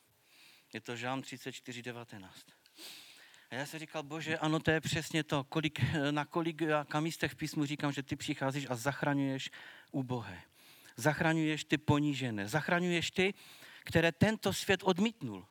[0.74, 2.46] Je to žalm 34, 19.
[3.50, 5.80] A já jsem říkal, bože, ano, to je přesně to, kolik,
[6.12, 9.50] na kolik kamístech v písmu říkám, že ty přicházíš a zachraňuješ
[9.92, 10.42] ubohé.
[10.96, 12.48] Zachraňuješ ty ponížené.
[12.48, 13.34] Zachraňuješ ty,
[13.84, 15.46] které tento svět odmítnul.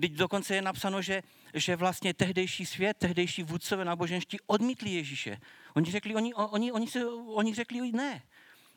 [0.00, 1.22] Teď dokonce je napsáno, že,
[1.54, 5.40] že vlastně tehdejší svět, tehdejší vůdcové náboženští odmítli Ježíše.
[5.74, 8.22] Oni řekli, oni, oni, oni, se, oni řekli ne,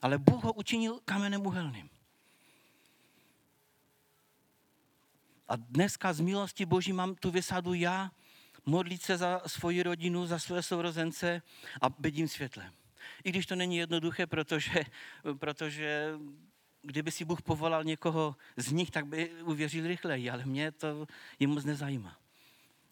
[0.01, 1.89] ale Bůh ho učinil kamenem uhelným.
[5.47, 8.11] A dneska z milosti Boží mám tu vysadu já,
[8.65, 11.41] modlit se za svoji rodinu, za své sourozence
[11.81, 12.73] a jim světlem.
[13.23, 14.83] I když to není jednoduché, protože,
[15.39, 16.13] protože
[16.81, 21.07] kdyby si Bůh povolal někoho z nich, tak by uvěřil rychleji, ale mě to
[21.39, 22.17] je moc nezajímá.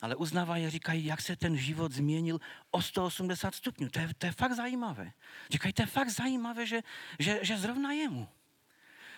[0.02, 2.40] Ale uznávají a říkají, jak se ten život změnil
[2.72, 3.90] o 180 stupňů.
[3.90, 5.12] To je, to je fakt zajímavé.
[5.50, 6.82] Říkají, to je fakt zajímavé, že,
[7.20, 8.28] že, že zrovna jemu.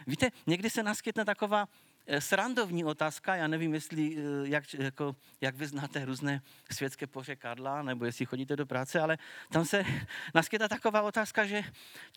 [0.08, 1.68] Víte, někdy se naskytne taková
[2.10, 7.82] Eh, srandovní otázka, já nevím, jestli, eh, jak, jako, jak vy znáte různé světské pořekadla,
[7.82, 9.18] nebo jestli chodíte do práce, ale
[9.52, 9.84] tam se
[10.36, 11.64] naskytá taková otázka, že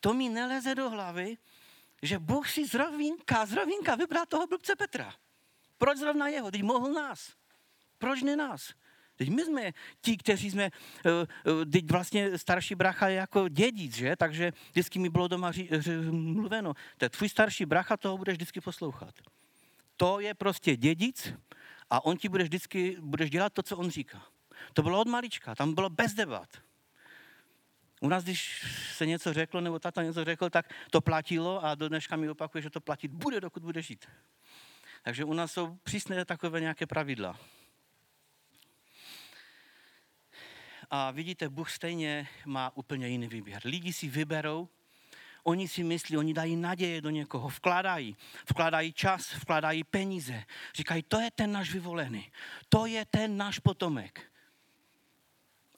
[0.01, 1.37] to mi neleze do hlavy,
[2.03, 5.15] že Bůh si z rovínka, z rovínka vybral toho blbce Petra.
[5.79, 6.51] Proč zrovna jeho?
[6.51, 7.33] Teď mohl nás.
[7.99, 8.73] Proč ne nás?
[9.17, 14.17] Teď my jsme ti, kteří jsme, eh, teď vlastně starší bracha je jako dědic, že?
[14.17, 18.35] Takže vždycky mi bylo doma ří, ří, mluveno, to je tvůj starší bracha, toho budeš
[18.35, 19.15] vždycky poslouchat
[20.01, 21.35] to je prostě dědic
[21.91, 24.23] a on ti bude vždycky, budeš dělat to, co on říká.
[24.73, 26.49] To bylo od malička, tam bylo bez debat.
[28.01, 31.89] U nás, když se něco řeklo, nebo tata něco řekl, tak to platilo a do
[31.89, 34.07] dneška mi opakuje, že to platit bude, dokud bude žít.
[35.03, 37.39] Takže u nás jsou přísné takové nějaké pravidla.
[40.91, 43.63] A vidíte, Bůh stejně má úplně jiný výběr.
[43.65, 44.69] Lidi si vyberou,
[45.43, 48.17] Oni si myslí, oni dají naděje do někoho, vkládají,
[48.51, 50.45] vkládají čas, vkládají peníze.
[50.75, 52.33] Říkají, to je ten náš vyvolený,
[52.69, 54.33] to je ten náš potomek.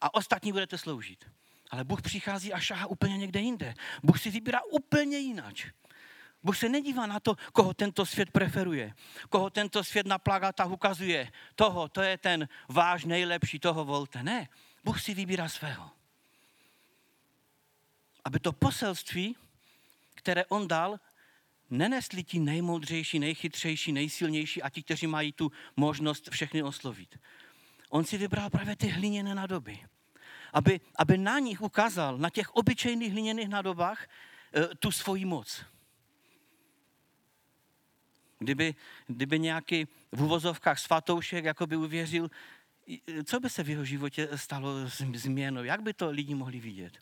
[0.00, 1.24] A ostatní budete sloužit.
[1.72, 3.74] Ale Bůh přichází a šáhá úplně někde jinde.
[4.02, 5.54] Bůh si vybírá úplně jinak.
[6.42, 8.94] Bůh se nedívá na to, koho tento svět preferuje,
[9.28, 11.32] koho tento svět na plagátách ukazuje.
[11.54, 14.22] Toho, to je ten váš nejlepší, toho volte.
[14.22, 14.48] Ne,
[14.84, 15.90] Bůh si vybírá svého.
[18.24, 19.36] Aby to poselství
[20.22, 21.00] které on dal,
[21.70, 27.18] nenesli ti nejmoudřejší, nejchytřejší, nejsilnější a ti, kteří mají tu možnost všechny oslovit.
[27.90, 29.80] On si vybral právě ty hliněné nadoby.
[30.52, 34.08] Aby, aby na nich ukázal, na těch obyčejných hliněných nadobách,
[34.54, 35.64] eh, tu svoji moc.
[38.38, 38.74] Kdyby,
[39.06, 42.30] kdyby nějaký v uvozovkách svatoušek jakoby uvěřil,
[43.24, 44.70] co by se v jeho životě stalo
[45.14, 46.98] změnou, jak by to lidi mohli vidět.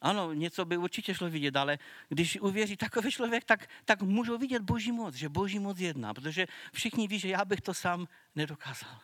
[0.00, 1.78] Ano, něco by určitě šlo vidět, ale
[2.08, 6.46] když uvěří takový člověk, tak, tak můžou vidět Boží moc, že Boží moc jedná, protože
[6.72, 9.00] všichni ví, že já bych to sám nedokázal.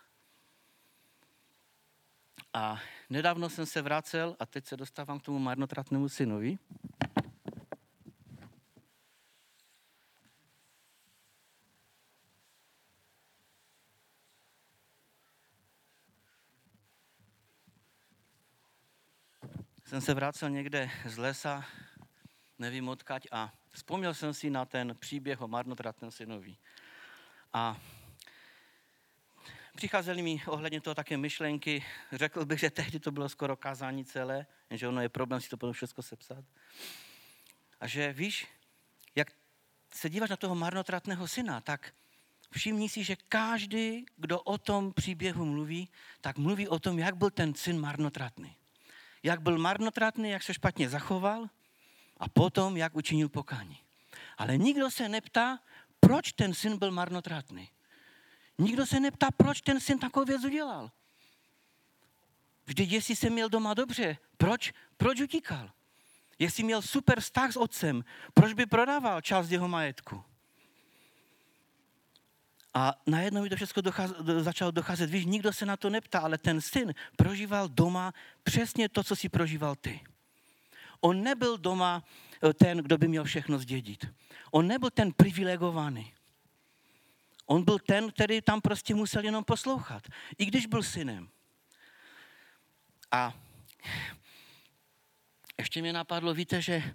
[2.55, 6.59] A nedávno jsem se vracel a teď se dostávám k tomu marnotratnému synovi.
[19.91, 21.65] jsem se vrátil někde z lesa,
[22.59, 26.57] nevím odkaď, a vzpomněl jsem si na ten příběh o marnotratném synovi.
[27.53, 27.77] A
[29.81, 31.85] přicházely mi ohledně toho také myšlenky.
[32.13, 35.57] Řekl bych, že tehdy to bylo skoro kázání celé, že ono je problém si to
[35.57, 36.45] potom všechno sepsat.
[37.81, 38.47] A že víš,
[39.15, 39.33] jak
[39.95, 41.95] se díváš na toho marnotratného syna, tak
[42.51, 45.89] všimni si, že každý, kdo o tom příběhu mluví,
[46.21, 48.57] tak mluví o tom, jak byl ten syn marnotratný
[49.23, 51.49] jak byl marnotratný, jak se špatně zachoval
[52.17, 53.79] a potom, jak učinil pokání.
[54.39, 55.59] Ale nikdo se neptá,
[56.01, 57.69] proč ten syn byl marnotratný.
[58.61, 60.91] Nikdo se neptá, proč ten syn takovou věc udělal.
[62.67, 65.71] Vždyť jestli se měl doma dobře, proč, proč utíkal?
[66.39, 70.25] Jestli měl super vztah s otcem, proč by prodával část jeho majetku?
[72.75, 75.11] A najednou mi to všechno dochaz, začalo docházet.
[75.11, 79.29] Víš, nikdo se na to neptá, ale ten syn prožíval doma přesně to, co si
[79.29, 80.01] prožíval ty.
[81.01, 82.05] On nebyl doma
[82.43, 84.07] eh, ten, kdo by měl všechno zdědit.
[84.51, 86.13] On nebyl ten privilegovaný.
[87.51, 90.03] On byl ten, který tam prostě musel jenom poslouchat,
[90.39, 91.29] i když byl synem.
[93.11, 93.35] A
[95.59, 96.95] ještě mě napadlo, víte, že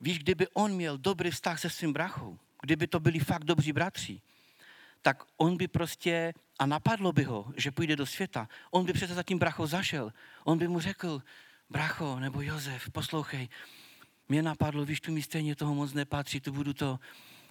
[0.00, 4.20] víš, kdyby on měl dobrý vztah se svým brachou, kdyby to byli fakt dobří bratři,
[5.02, 9.14] tak on by prostě, a napadlo by ho, že půjde do světa, on by přece
[9.14, 10.12] za tím brachou zašel.
[10.44, 11.22] On by mu řekl,
[11.70, 13.48] bracho nebo Josef, poslouchej,
[14.28, 16.98] mě napadlo, víš, tu mi stejně toho moc nepatří, tu budu to,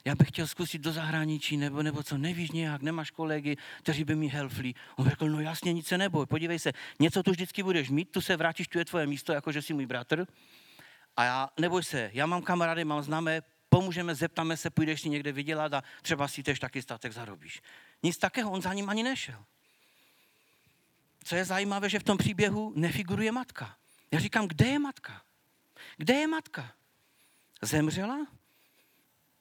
[0.05, 4.15] já bych chtěl zkusit do zahraničí, nebo, nebo co, nevíš nějak, nemáš kolegy, kteří by
[4.15, 4.73] mi helfli.
[4.95, 8.21] On řekl, no jasně, nic se neboj, podívej se, něco tu vždycky budeš mít, tu
[8.21, 10.25] se vrátíš, tu je tvoje místo, jakože jsi můj bratr.
[11.17, 15.31] A já, neboj se, já mám kamarády, mám známé, pomůžeme, zeptáme se, půjdeš si někde
[15.31, 17.61] vydělat a třeba si tež taky statek zarobíš.
[18.03, 19.45] Nic takého, on za ním ani nešel.
[21.23, 23.77] Co je zajímavé, že v tom příběhu nefiguruje matka.
[24.11, 25.21] Já říkám, kde je matka?
[25.97, 26.73] Kde je matka?
[27.61, 28.27] Zemřela?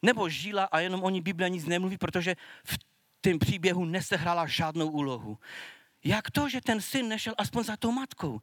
[0.03, 2.77] Nebo žila a jenom o ní Bible nic nemluví, protože v
[3.21, 5.39] tom příběhu nesehrála žádnou úlohu.
[6.03, 8.41] Jak to, že ten syn nešel aspoň za tou matkou?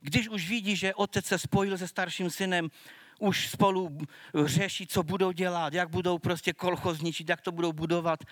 [0.00, 2.70] Když už vidí, že otec se spojil se starším synem,
[3.18, 3.98] už spolu
[4.44, 8.24] řeší, co budou dělat, jak budou prostě kolchozničit, jak to budou budovat.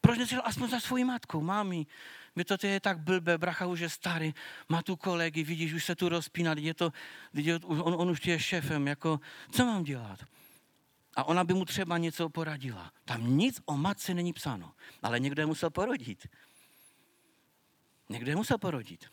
[0.00, 1.40] Proč nešel aspoň za svojí matkou?
[1.40, 1.86] Mámi,
[2.36, 4.34] mi to je tak blbé, bracha už je starý,
[4.68, 6.92] má tu kolegy, vidíš, už se tu rozpíná, je to,
[7.34, 10.18] je, on, on už je šéfem, jako, co mám dělat?
[11.18, 12.92] A ona by mu třeba něco poradila.
[13.04, 16.26] Tam nic o matce není psáno, ale někdo je musel porodit.
[18.08, 19.10] Někdo je musel porodit.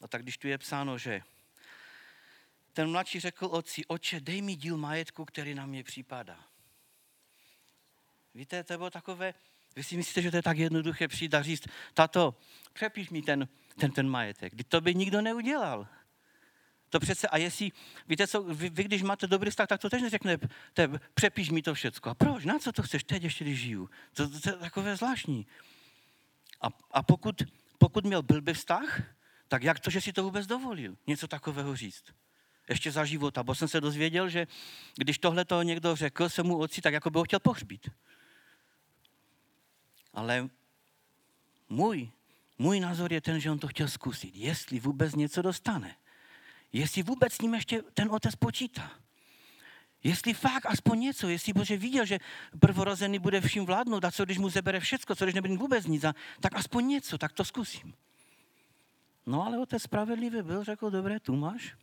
[0.00, 1.22] A tak když tu je psáno, že
[2.72, 6.44] ten mladší řekl otci, oče, dej mi díl majetku, který na mě připadá.
[8.34, 9.34] Víte, to bylo takové,
[9.76, 12.40] vy si myslíte, že to je tak jednoduché přijít a říct, tato,
[12.72, 14.52] přepíš mi ten, ten, ten majetek.
[14.68, 15.88] To by nikdo neudělal.
[16.90, 17.72] To přece, a jestli,
[18.08, 20.38] víte co, vy, vy když máte dobrý vztah, tak to tež neřekne,
[20.72, 22.10] te, přepíš mi to všecko.
[22.10, 22.44] A proč?
[22.44, 23.90] Na co to chceš teď ještě, když žiju?
[24.12, 25.46] To, to, to je takové zvláštní.
[26.60, 27.42] A, a pokud,
[27.78, 29.02] pokud měl blbý vztah,
[29.48, 32.04] tak jak to, že si to vůbec dovolil něco takového říct?
[32.68, 34.46] Ještě za života, bo jsem se dozvěděl, že
[34.96, 37.88] když tohle to někdo řekl se mu otci, tak jako by ho chtěl pohřbít.
[40.12, 40.48] Ale
[41.68, 42.10] můj,
[42.58, 45.96] můj názor je ten, že on to chtěl zkusit, jestli vůbec něco dostane.
[46.72, 48.90] Jestli vůbec s ním ještě ten otec počítá.
[50.04, 52.18] Jestli fakt aspoň něco, jestli Bože viděl, že
[52.60, 56.04] prvorozený bude vším vládnout a co když mu zebere všecko, co když nebude vůbec nic,
[56.40, 57.94] tak aspoň něco, tak to zkusím.
[59.26, 61.76] No ale otec spravedlivý byl, řekl, dobré, tu máš.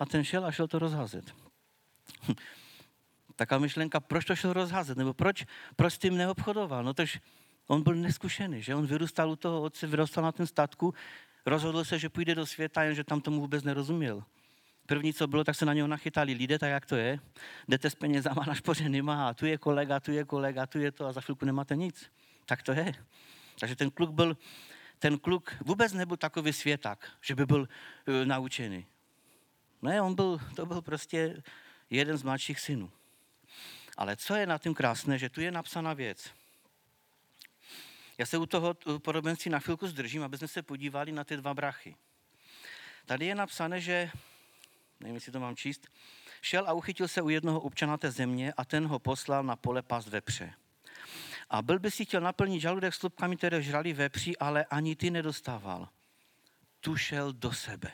[0.00, 1.34] A ten šel a šel to rozházet.
[3.36, 5.44] Taká myšlenka, proč to šel rozházet, nebo proč,
[5.76, 6.84] proč s tím neobchodoval.
[6.84, 7.20] No tož
[7.66, 10.94] on byl neskušený, že on vyrůstal u toho otce, vyrůstal na ten statku,
[11.46, 14.24] rozhodl se, že půjde do světa, jenže tam tomu vůbec nerozuměl.
[14.86, 17.20] První, co bylo, tak se na něho nachytali lidé, tak jak to je.
[17.68, 20.92] Jdete s penězama na špoře nemá, a tu je kolega, tu je kolega, tu je
[20.92, 22.10] to a za chvilku nemáte nic.
[22.46, 22.92] Tak to je.
[23.58, 24.36] Takže ten kluk byl
[25.02, 27.66] ten kluk vůbec nebyl takový světák, že by byl uh,
[28.24, 28.86] naučený.
[29.82, 31.42] Ne, on byl, to byl prostě
[31.90, 32.90] jeden z mladších synů.
[33.96, 36.30] Ale co je na tím krásné, že tu je napsaná věc.
[38.18, 41.54] Já se u toho podobenství na chvilku zdržím, aby jsme se podívali na ty dva
[41.54, 41.96] brachy.
[43.06, 44.10] Tady je napsané, že,
[45.00, 45.86] nevím, jestli to mám číst,
[46.42, 49.82] šel a uchytil se u jednoho občana té země a ten ho poslal na pole
[49.82, 50.52] past vepře.
[51.50, 55.88] A byl by si chtěl naplnit žaludek slupkami, které žrali vepři, ale ani ty nedostával.
[56.80, 57.90] Tu šel do sebe.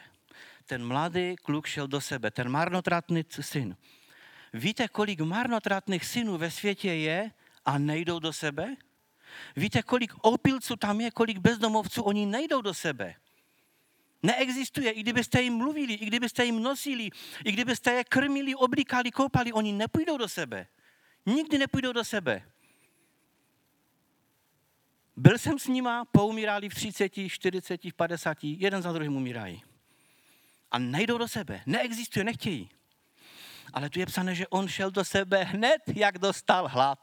[0.67, 3.77] Ten mladý kluk šel do sebe, ten marnotratný syn.
[4.53, 7.31] Víte, kolik marnotratných synů ve světě je
[7.65, 8.77] a nejdou do sebe?
[9.57, 13.15] Víte, kolik opilců tam je, kolik bezdomovců, oni nejdou do sebe.
[14.23, 17.11] Neexistuje, i kdybyste jim mluvili, i kdybyste jim nosili,
[17.45, 20.67] i kdybyste je krmili, oblíkali, koupali, oni nepůjdou do sebe.
[21.27, 22.43] Nikdy nepůjdou do sebe.
[25.17, 29.63] Byl jsem s nima, poumírali v 30, 40, 50, jeden za druhým umírají.
[30.71, 31.63] A nejdou do sebe.
[31.67, 32.71] Neexistuje, nechtějí.
[33.73, 36.99] Ale tu je psané, že on šel do sebe hned, jak dostal hlad.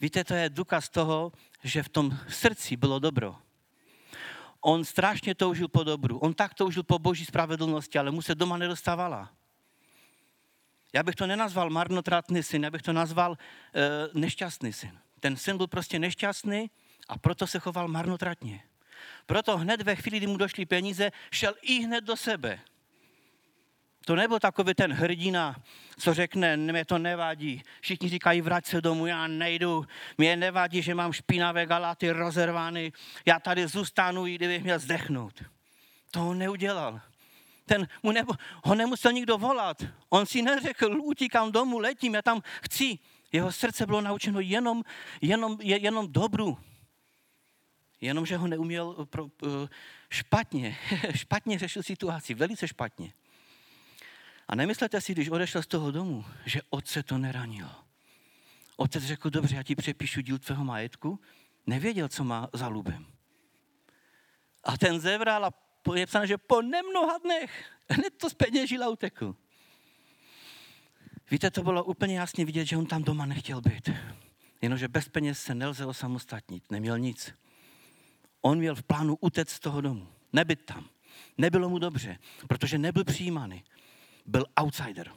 [0.00, 1.32] Víte, to je důkaz toho,
[1.64, 3.36] že v tom srdci bylo dobro.
[4.60, 6.18] On strašně toužil po dobru.
[6.18, 9.30] On tak toužil po boží spravedlnosti, ale mu se doma nedostávala.
[10.92, 13.36] Já bych to nenazval marnotratný syn, já bych to nazval
[13.74, 14.98] e, nešťastný syn.
[15.20, 16.70] Ten syn byl prostě nešťastný
[17.08, 18.62] a proto se choval marnotratně.
[19.26, 22.60] Proto hned ve chvíli, kdy mu došly peníze, šel i hned do sebe.
[24.04, 25.56] To nebyl takový ten hrdina,
[25.98, 27.62] co řekne, mě to nevadí.
[27.80, 29.86] Všichni říkají, vrať se domů, já nejdu.
[30.18, 32.92] Mě nevadí, že mám špinavé galáty rozervány.
[33.26, 35.42] Já tady zůstanu, i kdybych měl zdechnout.
[36.10, 37.00] To on neudělal.
[37.66, 38.32] Ten mu nebo,
[38.64, 39.82] ho nemusel nikdo volat.
[40.08, 42.98] On si neřekl, utíkám domů, letím, já tam chci.
[43.32, 44.82] Jeho srdce bylo naučeno jenom,
[45.20, 46.58] jenom, jenom dobru.
[48.00, 49.06] Jenom, že ho neuměl
[50.10, 50.78] špatně,
[51.14, 53.12] špatně řešil situaci, velice špatně.
[54.50, 57.70] A nemyslete si, když odešel z toho domu, že otce to neranilo.
[58.76, 61.20] Otec řekl, dobře, já ti přepíšu díl tvého majetku.
[61.66, 63.06] Nevěděl, co má za lubem.
[64.64, 65.52] A ten zevral a
[65.94, 69.36] je psáno, že po nemnoha dnech hned to zpeněžil a utekl.
[71.30, 73.90] Víte, to bylo úplně jasně vidět, že on tam doma nechtěl být.
[74.62, 77.34] Jenomže bez peněz se nelze osamostatnit, neměl nic.
[78.40, 80.88] On měl v plánu utéct z toho domu, nebyt tam.
[81.38, 83.64] Nebylo mu dobře, protože nebyl přijímaný.
[84.30, 85.12] Byl outsider.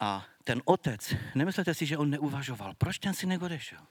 [0.00, 3.86] A ten otec, nemyslete si, že on neuvažoval, proč ten syn odešel?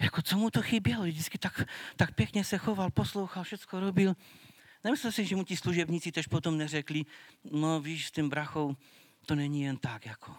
[0.00, 1.02] Jako co mu to chybělo?
[1.02, 1.62] Vždycky tak,
[1.96, 4.14] tak pěkně se choval, poslouchal, všechno robil.
[4.84, 7.04] Nemyslel si, že mu ti služebníci tež potom neřekli,
[7.44, 8.76] no víš, s tím brachou
[9.26, 10.36] to není jen tak jako.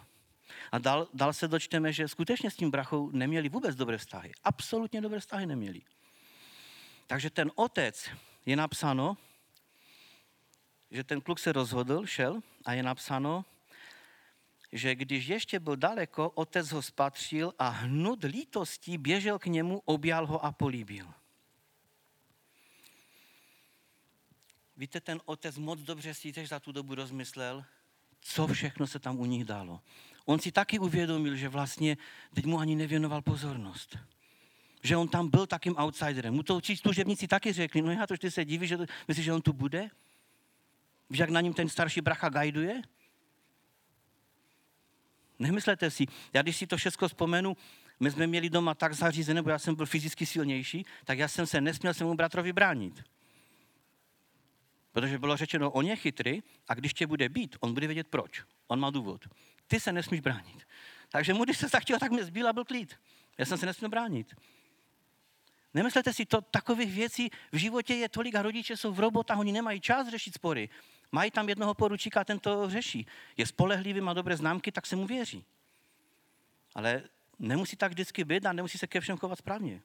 [0.71, 4.31] A dál, dál se dočteme, že skutečně s tím brachou neměli vůbec dobré vztahy.
[4.43, 5.81] Absolutně dobré vztahy neměli.
[7.07, 8.09] Takže ten otec
[8.45, 9.17] je napsáno,
[10.93, 13.45] že ten kluk se rozhodl, šel a je napsáno,
[14.71, 20.25] že když ještě byl daleko, otec ho spatřil a hnut lítostí běžel k němu, objal
[20.25, 21.13] ho a políbil.
[24.77, 27.65] Víte, ten otec moc dobře si tež za tu dobu rozmyslel,
[28.21, 29.81] co všechno se tam u nich dalo.
[30.25, 31.97] On si taky uvědomil, že vlastně
[32.33, 33.97] teď mu ani nevěnoval pozornost.
[34.83, 36.33] Že on tam byl takým outsiderem.
[36.33, 39.25] Mu to určitě služebníci taky řekli, no já to, ty se divíš, že to, myslíš,
[39.25, 39.89] že on tu bude?
[41.14, 42.82] Víš, jak na ním ten starší bracha gajduje?
[45.39, 47.57] Nemyslete si, já když si to všechno vzpomenu,
[47.99, 51.47] my jsme měli doma tak zařízené, nebo já jsem byl fyzicky silnější, tak já jsem
[51.47, 53.03] se nesměl svému bratrovi bránit.
[54.91, 58.43] Protože bylo řečeno, on je chytrý a když tě bude být, on bude vědět proč.
[58.68, 59.28] On má důvod.
[59.68, 60.68] Ty se nesmíš bránit.
[61.09, 62.99] Takže mu, když se zachtěl, tak mě zbyl a byl klid.
[63.38, 64.36] Já jsem se nesměl bránit.
[65.74, 69.51] Nemyslete si, to takových věcí v životě je tolik a rodiče jsou v robotách, oni
[69.51, 70.70] nemají čas řešit spory.
[71.14, 73.07] Mají tam jednoho poručíka a ten to řeší.
[73.38, 75.45] Je spolehlivý, má dobré známky, tak se mu věří.
[76.76, 77.03] Ale
[77.39, 79.82] nemusí tak vždycky být a nemusí se ke všem chovat správně.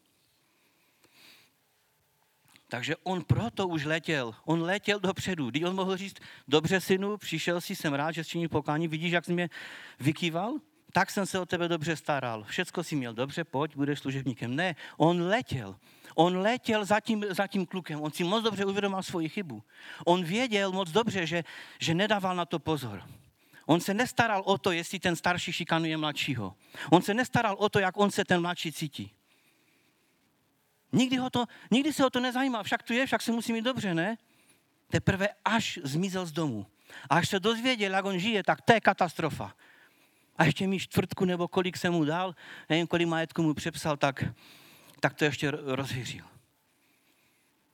[2.68, 4.34] Takže on proto už letěl.
[4.44, 5.50] On letěl dopředu.
[5.50, 6.16] Když on mohl říct,
[6.48, 9.50] dobře synu, přišel si, jsem rád, že jsi pokání, vidíš, jak jsi mě
[10.00, 10.54] vykýval?
[10.92, 12.44] Tak jsem se o tebe dobře staral.
[12.44, 14.56] Všecko si měl dobře, pojď, budeš služebníkem.
[14.56, 15.76] Ne, on letěl.
[16.20, 18.00] On letěl za tím, za tím klukem.
[18.00, 19.62] On si moc dobře uvědomil svoji chybu.
[20.04, 21.44] On věděl moc dobře, že,
[21.78, 23.02] že nedával na to pozor.
[23.66, 26.54] On se nestaral o to, jestli ten starší šikanuje mladšího.
[26.90, 29.12] On se nestaral o to, jak on se ten mladší cítí.
[30.92, 32.62] Nikdy, ho to, nikdy se o to nezajímá.
[32.62, 34.18] Však tu je, však se musí mít dobře, ne?
[34.90, 36.66] Teprve až zmizel z domu.
[37.10, 39.54] A až se dozvěděl, jak on žije, tak to je katastrofa.
[40.38, 42.34] A ještě mi čtvrtku nebo kolik jsem mu dal,
[42.68, 44.24] nevím, kolik majetku mu přepsal, tak,
[45.00, 46.24] tak to ještě rozhyřil.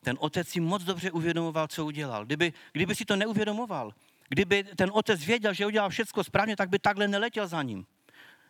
[0.03, 2.25] Ten otec si moc dobře uvědomoval, co udělal.
[2.25, 3.95] Kdyby, kdyby si to neuvědomoval,
[4.29, 7.87] kdyby ten otec věděl, že udělal všechno správně, tak by takhle neletěl za ním.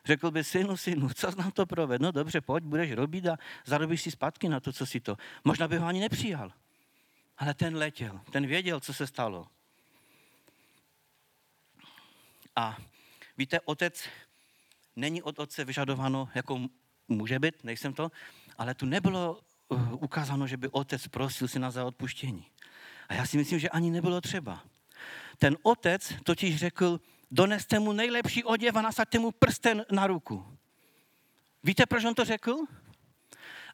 [0.04, 2.00] Řekl by, synu, synu, co nám to proved?
[2.00, 5.16] No dobře, pojď, budeš robit a zarobíš si zpátky na to, co si to.
[5.44, 6.52] Možná by ho ani nepřijal.
[7.38, 9.46] Ale ten letěl, ten věděl, co se stalo.
[12.56, 12.76] A
[13.38, 14.08] víte, otec
[14.96, 16.60] není od otce vyžadováno, jako
[17.08, 18.10] může být, nejsem to,
[18.58, 22.46] ale tu nebylo uh, ukázáno, že by otec prosil syna za odpuštění.
[23.08, 24.62] A já si myslím, že ani nebylo třeba.
[25.38, 27.00] Ten otec totiž řekl,
[27.30, 30.46] doneste mu nejlepší oděv a nasaďte mu prsten na ruku.
[31.64, 32.56] Víte, proč on to řekl?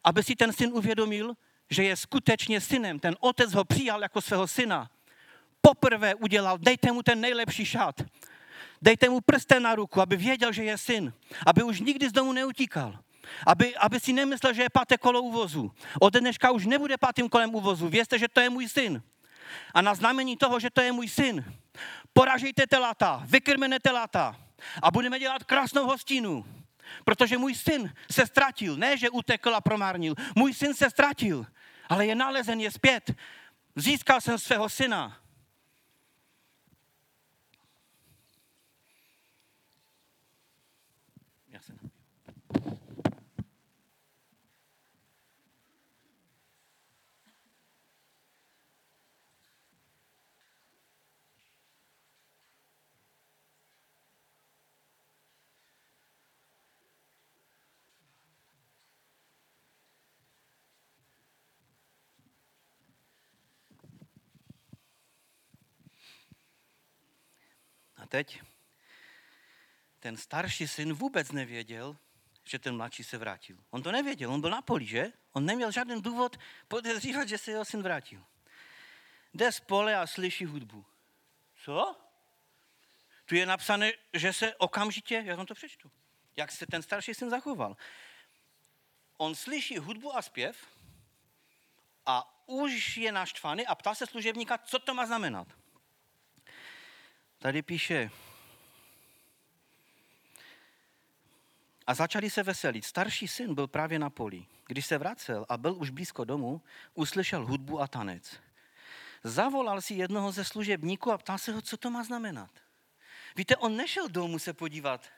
[0.03, 1.33] Aby si ten syn uvědomil,
[1.69, 2.99] že je skutečně synem.
[2.99, 4.91] Ten otec ho přijal jako svého syna.
[5.61, 8.01] Poprvé udělal, dejte mu ten nejlepší šat.
[8.81, 11.13] Dejte mu prsten na ruku, aby věděl, že je syn.
[11.45, 12.99] Aby už nikdy z domu neutíkal.
[13.47, 15.71] Aby, aby si nemyslel, že je páté kolo uvozu.
[15.99, 17.87] Od dneška už nebude pátým kolem uvozu.
[17.87, 19.01] Vězte, že to je můj syn.
[19.73, 21.45] A na znamení toho, že to je můj syn,
[22.13, 24.35] poražejte telata, vykrmené telata
[24.81, 26.45] a budeme dělat krásnou hostinu.
[27.05, 30.15] Protože můj syn se ztratil, ne že utekl a promárnil.
[30.35, 31.45] Můj syn se ztratil,
[31.89, 33.11] ale je nalezen, je zpět.
[33.75, 35.21] Získal jsem svého syna.
[68.11, 68.41] Teď
[69.99, 71.97] ten starší syn vůbec nevěděl,
[72.43, 73.57] že ten mladší se vrátil.
[73.69, 75.11] On to nevěděl, on byl na poli, že?
[75.31, 76.37] On neměl žádný důvod
[76.67, 78.23] podezřívat, že se jeho syn vrátil.
[79.33, 80.85] Jde z pole a slyší hudbu.
[81.63, 81.95] Co?
[83.25, 85.91] Tu je napsané, že se okamžitě, já vám to přečtu,
[86.35, 87.77] jak se ten starší syn zachoval.
[89.17, 90.67] On slyší hudbu a zpěv
[92.05, 95.60] a už je naštvaný a ptá se služebníka, co to má znamenat.
[97.41, 98.11] Tady píše,
[101.87, 102.85] a začali se veselit.
[102.85, 104.45] Starší syn byl právě na poli.
[104.67, 106.61] Když se vracel a byl už blízko domu,
[106.93, 108.39] uslyšel hudbu a tanec.
[109.23, 112.49] Zavolal si jednoho ze služebníků a ptal se ho, co to má znamenat.
[113.35, 115.09] Víte, on nešel domů se podívat.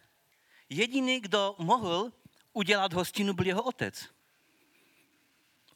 [0.69, 2.11] Jediný, kdo mohl
[2.53, 4.09] udělat hostinu, byl jeho otec.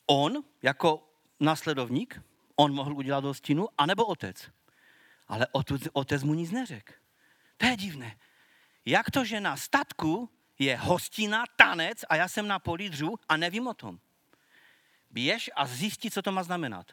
[0.05, 2.21] On, jako následovník,
[2.55, 4.49] on mohl udělat hostinu, anebo otec.
[5.27, 5.47] Ale
[5.93, 6.93] otec mu nic neřekl.
[7.57, 8.17] To je divné.
[8.85, 13.67] Jak to, že na statku je hostina, tanec a já jsem na polídřu a nevím
[13.67, 13.99] o tom.
[15.11, 16.91] Běž a zjistí, co to má znamenat.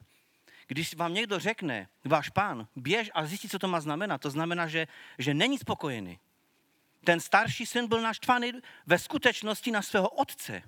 [0.66, 4.68] Když vám někdo řekne, váš pán, běž a zjistí, co to má znamenat, to znamená,
[4.68, 4.86] že,
[5.18, 6.18] že není spokojený.
[7.04, 8.52] Ten starší syn byl naštvaný
[8.86, 10.62] ve skutečnosti na svého otce.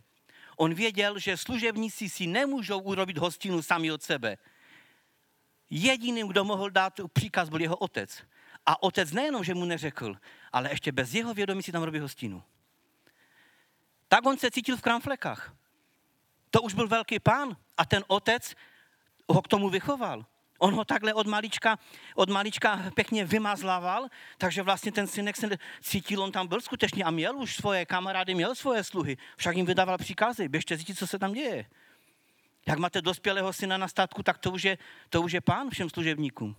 [0.57, 4.39] On věděl, že služebníci si nemůžou urobit hostinu sami od sebe.
[5.71, 8.23] Jediným, kdo mohl dát příkaz, byl jeho otec.
[8.67, 10.17] A otec nejenom, že mu neřekl,
[10.53, 12.43] ale ještě bez jeho vědomí si tam robí hostinu.
[14.09, 15.55] Tak on se cítil v kramflekách.
[16.51, 18.55] To už byl velký pán a ten otec
[19.29, 20.27] ho k tomu vychoval.
[20.59, 21.79] On ho takhle od malička,
[22.15, 24.09] od malička pěkně vymazlával,
[24.39, 25.49] takže vlastně ten synek se
[25.81, 29.67] cítil, on tam byl skutečně a měl už svoje kamarády, měl svoje sluhy, však jim
[29.67, 31.67] vydával příkazy, běžte zjistit, co se tam děje.
[32.67, 35.91] Jak máte dospělého syna na statku, tak to už je, to už je pán všem
[35.91, 36.57] služebníkům.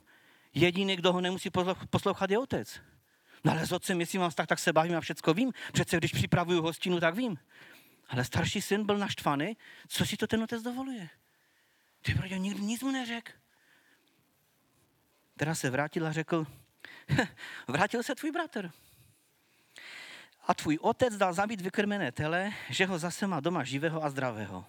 [0.54, 1.50] Jediný, kdo ho nemusí
[1.90, 2.82] poslouchat, je otec.
[3.44, 5.54] No ale s otcem, jestli mám vztah, tak se bavím a všecko vím.
[5.74, 7.38] Přece když připravuju hostinu, tak vím.
[8.10, 11.10] Ale starší syn byl naštvaný, co si to ten otec dovoluje.
[12.02, 13.32] Ty brodě, nikdo nic mu neřekl.
[15.38, 16.48] Teda se vrátil a řekl,
[17.68, 18.72] vrátil se tvůj bratr.
[20.44, 24.66] A tvůj otec dal zabít vykrmené tele, že ho zase má doma živého a zdravého.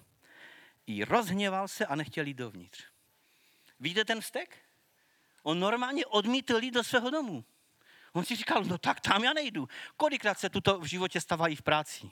[0.89, 2.83] I rozhněval se a nechtěl jít dovnitř.
[3.79, 4.57] Víte ten vztek?
[5.43, 7.45] On normálně odmítl jít do svého domu.
[8.13, 9.69] On si říkal, no tak tam já nejdu.
[9.97, 12.11] Kolikrát se tuto v životě stávají v práci?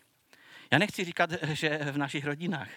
[0.71, 2.69] Já nechci říkat, že v našich rodinách,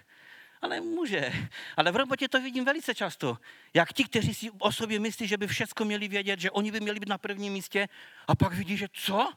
[0.63, 1.33] ale může.
[1.77, 3.39] Ale v robotě to vidím velice často.
[3.75, 6.81] Jak ti, kteří si o sobě myslí, že by všechno měli vědět, že oni by
[6.81, 7.89] měli být na prvním místě
[8.29, 9.33] a pak vidí, že co?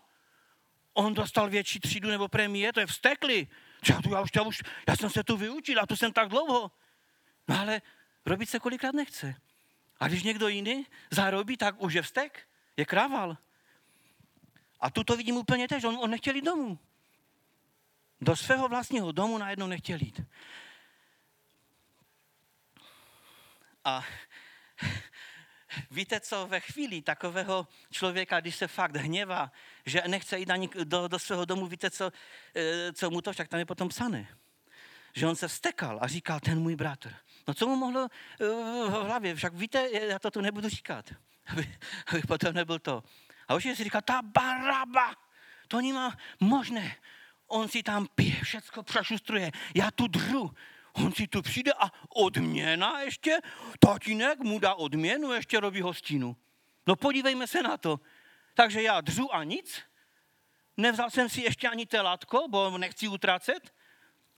[0.93, 3.47] On dostal větší třídu nebo prémie, to je vstekli.
[3.89, 6.71] Já, já, už, já, už, já jsem se tu vyučil a tu jsem tak dlouho.
[7.47, 7.81] No ale
[8.25, 9.35] robit se kolikrát nechce.
[9.99, 13.37] A když někdo jiný zarobí, tak už je vztek, je krával.
[14.79, 16.79] A tu to vidím úplně tež, on, on nechtěl jít domů.
[18.21, 20.21] Do svého vlastního domu najednou nechtěl jít.
[23.85, 24.05] A
[25.93, 29.51] víte co, ve chvíli takového člověka, když se fakt hněvá,
[29.85, 32.11] že nechce jít ani do, do svého domu, víte co,
[32.55, 34.27] eh, co mu to, však tam je potom psané.
[35.13, 37.15] Že on se vstekal a říkal, ten můj bratr.
[37.47, 38.07] No co mu mohlo
[38.41, 38.45] eh,
[38.89, 41.13] v hlavě, však víte, já to tu nebudu říkat,
[41.47, 41.75] aby,
[42.07, 43.03] abych potom nebyl to.
[43.47, 45.15] A už si říká, ta baraba,
[45.67, 46.95] to nemá možné.
[47.47, 50.51] On si tam pije, všecko přešustruje, já tu dru.
[50.93, 53.39] On si tu přijde a odměna ještě,
[53.79, 56.37] tatínek mu dá odměnu, ještě robí hostinu.
[56.87, 57.99] No podívejme se na to.
[58.53, 59.81] Takže já dřu a nic,
[60.77, 63.73] nevzal jsem si ještě ani telátko, bo nechci utracet.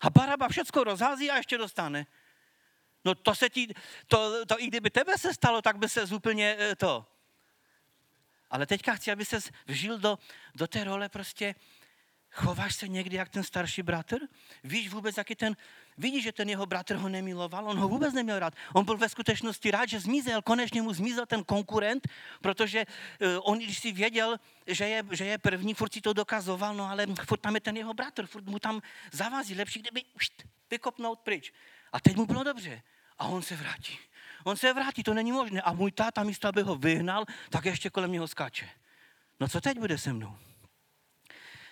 [0.01, 2.05] A Baraba všecko rozhází a ještě dostane.
[3.05, 3.67] No to se ti,
[4.07, 7.05] to, to i kdyby tebe se stalo, tak by se úplně eh, to.
[8.49, 10.19] Ale teďka chci, aby se vžil do,
[10.55, 11.55] do té role prostě,
[12.31, 14.17] chováš se někdy jak ten starší bratr?
[14.63, 15.55] Víš vůbec, jaký ten,
[15.97, 17.69] vidíš, že ten jeho bratr ho nemiloval?
[17.69, 18.53] On ho vůbec neměl rád.
[18.73, 22.07] On byl ve skutečnosti rád, že zmizel, konečně mu zmizel ten konkurent,
[22.41, 26.75] protože uh, on, když si věděl, že je, že je první, furt si to dokazoval,
[26.75, 28.81] no ale furt tam je ten jeho bratr, furt mu tam
[29.11, 31.53] zavazí, lepší, kdyby ušt, vykopnout pryč.
[31.93, 32.81] A teď mu bylo dobře.
[33.17, 33.97] A on se vrátí.
[34.43, 35.61] On se vrátí, to není možné.
[35.61, 38.69] A můj táta místo, aby ho vyhnal, tak ještě kolem něho skáče.
[39.39, 40.37] No co teď bude se mnou?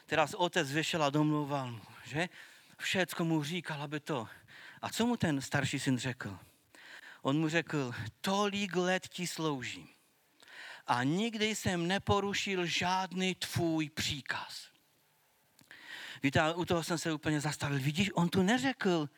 [0.05, 2.29] Teraz otec vyšel a domluval mu, že?
[2.77, 4.27] Všecko mu říkal, aby to.
[4.81, 6.39] A co mu ten starší syn řekl?
[7.21, 9.87] On mu řekl, tolik let ti sloužím
[10.87, 14.67] a nikdy jsem neporušil žádný tvůj příkaz.
[16.23, 17.79] Víte, u toho jsem se úplně zastavil.
[17.79, 19.09] Vidíš, on tu neřekl,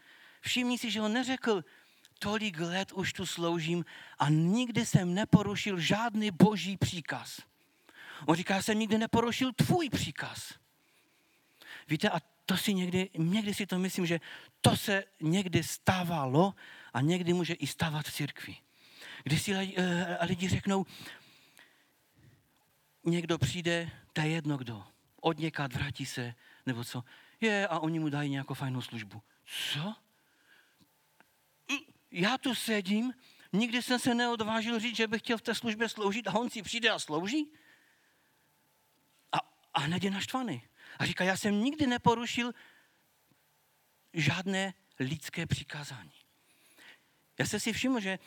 [0.41, 1.63] všimni si, že on neřekl,
[2.19, 3.85] tolik let už tu sloužím
[4.19, 7.41] a nikdy jsem neporušil žádný boží příkaz.
[8.25, 10.53] On říká, jsem nikdy neporušil tvůj příkaz.
[11.87, 14.19] Víte, a to si někdy, někdy si to myslím, že
[14.61, 16.55] to se někdy stávalo
[16.93, 18.57] a někdy může i stávat v církvi.
[19.23, 20.85] Když si lidi, eh, řeknou,
[23.05, 24.83] někdo přijde, to je jedno kdo,
[25.21, 26.35] od někat vrátí se,
[26.65, 27.03] nebo co,
[27.41, 29.21] je a oni mu dají nějakou fajnou službu.
[29.45, 29.95] Co?
[32.15, 33.13] já tu sedím,
[33.53, 36.61] nikdy jsem se neodvážil říct, že bych chtěl v té službě sloužit a on si
[36.61, 37.51] přijde a slouží?
[39.31, 39.37] A,
[39.73, 40.61] a hned je naštvaný.
[40.99, 42.51] A říká, já jsem nikdy neporušil
[44.13, 46.11] žádné lidské přikázání.
[47.39, 48.19] Já jsem si všiml, že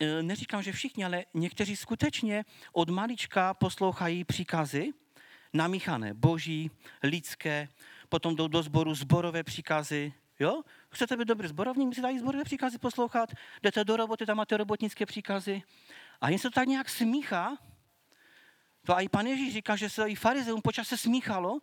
[0.00, 4.92] e, neříkám, že všichni, ale někteří skutečně od malička poslouchají příkazy,
[5.52, 6.70] namíchané, boží,
[7.02, 7.68] lidské,
[8.08, 10.62] potom jdou do sboru zborové příkazy, jo?
[10.88, 15.06] Chcete být dobrý zborovník, si dají zborové příkazy poslouchat, jdete do roboty, tam máte robotnické
[15.06, 15.62] příkazy.
[16.20, 17.58] A jen se to tak nějak smíchá,
[18.86, 21.60] to a i pan Ježíš říká, že se i farizeum počas se smíchalo,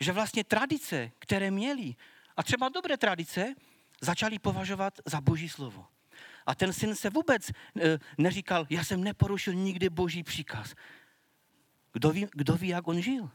[0.00, 1.94] že vlastně tradice, které měli,
[2.36, 3.54] a třeba dobré tradice,
[4.00, 5.86] začali považovat za boží slovo.
[6.46, 7.52] A ten syn se vůbec e,
[8.18, 10.74] neříkal, já jsem neporušil nikdy boží příkaz.
[11.92, 13.30] Kdo ví, kdo ví, jak on žil?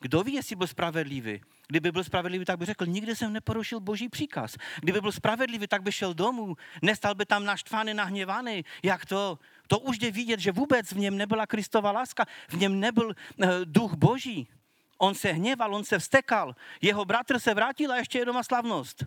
[0.00, 1.40] Kdo ví, jestli byl spravedlivý?
[1.68, 4.56] Kdyby byl spravedlivý, tak by řekl, nikdy jsem neporušil boží příkaz.
[4.80, 8.64] Kdyby byl spravedlivý, tak by šel domů, nestal by tam naštvaný, nahněvaný.
[8.82, 9.38] Jak to?
[9.66, 13.48] To už jde vidět, že vůbec v něm nebyla Kristova láska, v něm nebyl uh,
[13.64, 14.48] duch boží.
[14.98, 16.56] On se hněval, on se vstekal.
[16.80, 19.04] Jeho bratr se vrátil a ještě je doma slavnost.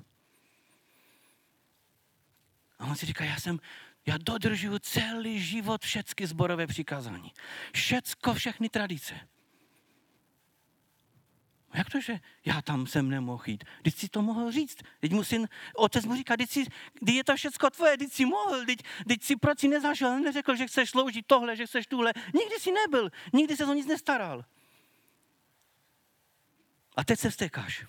[2.79, 3.59] A on si říká, já jsem,
[4.05, 7.31] já dodržuju celý život všechny zborové přikázání.
[7.73, 9.19] Všecko, všechny tradice.
[11.73, 13.63] Jak to, že já tam jsem nemohl jít?
[13.81, 14.77] Když si to mohl říct.
[14.99, 16.65] Teď mu syn, otec mu říká, když, si,
[17.07, 20.67] je to všechno tvoje, když si mohl, teď, teď si proč si nezažil, neřekl, že
[20.67, 22.13] chceš sloužit tohle, že chceš tuhle.
[22.33, 24.45] Nikdy si nebyl, nikdy se o nic nestaral.
[26.95, 27.85] A teď se vstekáš.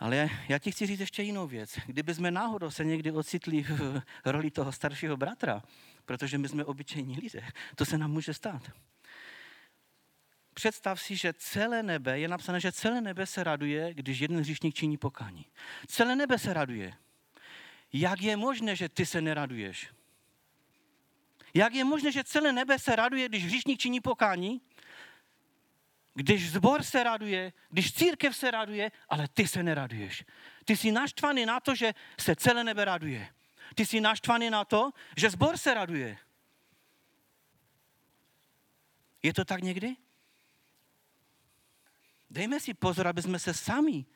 [0.00, 1.78] Ale já ti chci říct ještě jinou věc.
[1.86, 5.62] Kdyby jsme náhodou se někdy ocitli v roli toho staršího bratra,
[6.04, 8.70] protože my jsme obyčejní lidé, to se nám může stát.
[10.54, 14.74] Představ si, že celé nebe, je napsané, že celé nebe se raduje, když jeden hříšník
[14.74, 15.46] činí pokání.
[15.86, 16.94] Celé nebe se raduje.
[17.92, 19.88] Jak je možné, že ty se neraduješ?
[21.54, 24.60] Jak je možné, že celé nebe se raduje, když hříšník činí pokání?
[26.14, 30.24] Když zbor se raduje, když církev se raduje, ale ty se neraduješ.
[30.64, 33.28] Ty jsi naštvaný na to, že se celé nebe raduje.
[33.74, 36.18] Ty jsi naštvaný na to, že zbor se raduje.
[39.22, 39.96] Je to tak někdy?
[42.30, 44.06] Dejme si pozor, aby jsme se sami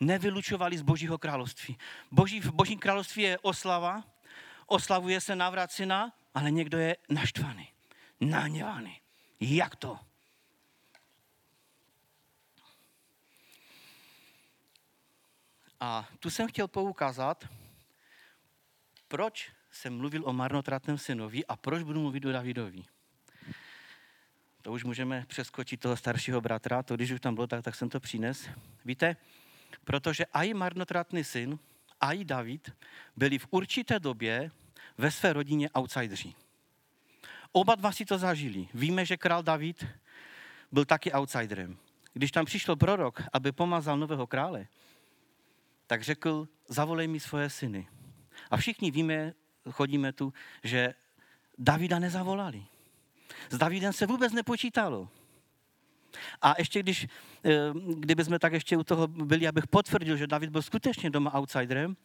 [0.00, 1.78] nevylučovali z Božího království.
[2.10, 4.04] Boží, v Božím království je oslava,
[4.66, 7.68] oslavuje se návrat syna, ale někdo je naštvaný,
[8.20, 9.00] nahněvaný.
[9.40, 9.98] Jak to?
[15.80, 17.48] A tu jsem chtěl poukázat,
[19.08, 22.82] proč jsem mluvil o marnotratném synovi a proč budu mluvit o Davidovi.
[24.62, 27.88] To už můžeme přeskočit toho staršího bratra, to když už tam bylo, tak, tak jsem
[27.88, 28.48] to přines.
[28.84, 29.16] Víte,
[29.84, 31.58] protože i marnotratný syn,
[32.00, 32.72] a i David
[33.16, 34.50] byli v určité době
[34.98, 36.34] ve své rodině outsideri.
[37.52, 38.68] Oba dva si to zažili.
[38.74, 39.86] Víme, že král David
[40.72, 41.76] byl taky outsiderem.
[42.12, 44.66] Když tam přišel prorok, aby pomazal nového krále,
[45.90, 47.88] tak řekl, zavolej mi svoje syny.
[48.50, 49.34] A všichni víme,
[49.70, 50.32] chodíme tu,
[50.62, 50.94] že
[51.58, 52.62] Davida nezavolali.
[53.50, 55.08] S Davidem se vůbec nepočítalo.
[56.42, 57.06] A ještě když,
[57.44, 61.34] eh, kdyby jsme tak ještě u toho byli, abych potvrdil, že David byl skutečně doma
[61.34, 61.96] outsiderem,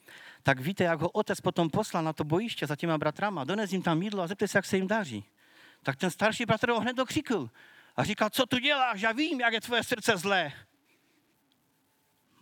[0.44, 3.82] tak víte, jak ho otec potom poslal na to bojiště za těma bratrama, dones jim
[3.82, 5.26] tam jídlo a zeptej se, jak se jim daří.
[5.84, 7.50] Tak ten starší bratr ho hned dokřikl
[7.96, 10.54] a říkal, co tu děláš, já vím, jak je tvoje srdce zlé.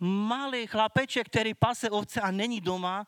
[0.00, 3.06] Malý chlapeček, který pase ovce a není doma,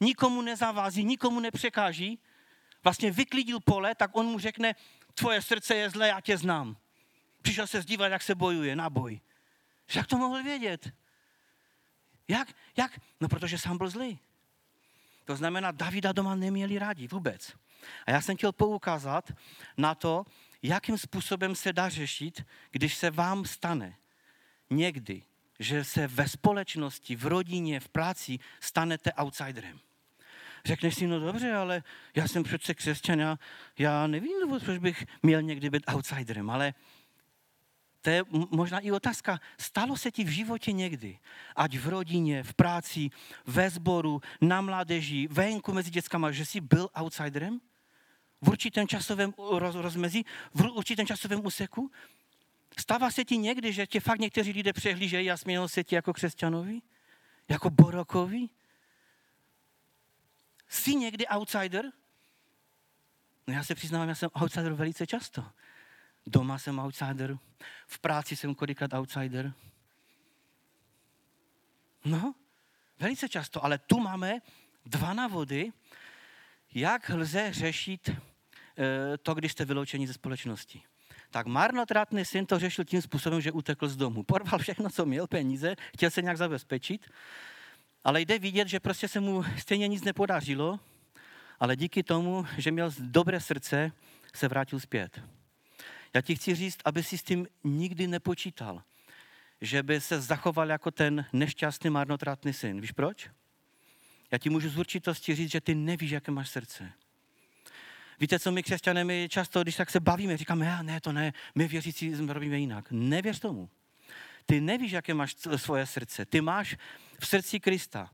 [0.00, 2.18] nikomu nezavází, nikomu nepřekáží,
[2.84, 4.74] vlastně vyklidil pole, tak on mu řekne,
[5.14, 6.76] tvoje srdce je zlé, já tě znám.
[7.42, 9.20] Přišel se zdívat, jak se bojuje na boj.
[9.94, 10.92] Jak to mohl vědět?
[12.28, 12.48] Jak?
[12.76, 13.00] Jak?
[13.20, 14.18] No, protože sám byl zlý.
[15.24, 17.56] To znamená, Davida doma neměli rádi vůbec.
[18.06, 19.30] A já jsem chtěl poukázat
[19.76, 20.24] na to,
[20.62, 23.96] jakým způsobem se dá řešit, když se vám stane
[24.70, 25.22] někdy,
[25.60, 29.80] že se ve společnosti, v rodině, v práci stanete outsiderem.
[30.64, 31.82] Řekneš si, no dobře, ale
[32.14, 33.38] já jsem přece křesťan, já,
[33.78, 36.74] já nevím, proč bych měl někdy být outsiderem, ale
[38.02, 39.40] to je možná i otázka.
[39.58, 41.18] Stalo se ti v životě někdy,
[41.56, 43.10] ať v rodině, v práci,
[43.46, 47.60] ve sboru, na mládeži, venku mezi dětskama, že jsi byl outsiderem?
[48.40, 51.90] V určitém časovém roz, rozmezí, v určitém časovém úseku?
[52.80, 56.12] Stává se ti někdy, že tě fakt někteří lidé přehlížejí a smějou se ti jako
[56.12, 56.80] křesťanovi?
[57.48, 58.48] Jako borokovi?
[60.68, 61.84] Jsi někdy outsider?
[63.46, 65.44] No já se přiznám, já jsem outsider velice často.
[66.26, 67.38] Doma jsem outsider,
[67.86, 69.52] v práci jsem kolikrát outsider.
[72.04, 72.34] No,
[72.98, 74.38] velice často, ale tu máme
[74.86, 75.72] dva návody,
[76.74, 80.82] jak lze řešit eh, to, když jste vyloučeni ze společnosti.
[81.30, 84.22] Tak marnotratný syn to řešil tím způsobem, že utekl z domu.
[84.22, 87.06] Porval všechno, co měl, peníze, chtěl se nějak zabezpečit,
[88.04, 90.80] ale jde vidět, že prostě se mu stejně nic nepodařilo,
[91.60, 93.92] ale díky tomu, že měl dobré srdce,
[94.34, 95.22] se vrátil zpět.
[96.14, 98.82] Já ti chci říct, aby si s tím nikdy nepočítal,
[99.60, 102.80] že by se zachoval jako ten nešťastný, marnotratný syn.
[102.80, 103.30] Víš proč?
[104.30, 106.92] Já ti můžu z určitosti říct, že ty nevíš, jaké máš srdce.
[108.20, 111.32] Víte, co my křesťané, my často, když tak se bavíme, říkáme, já ne, to ne,
[111.54, 112.88] my věřící robíme jinak.
[112.90, 113.68] Nevěř tomu.
[114.46, 116.26] Ty nevíš, jaké máš svoje srdce.
[116.26, 116.76] Ty máš
[117.20, 118.10] v srdci Krista.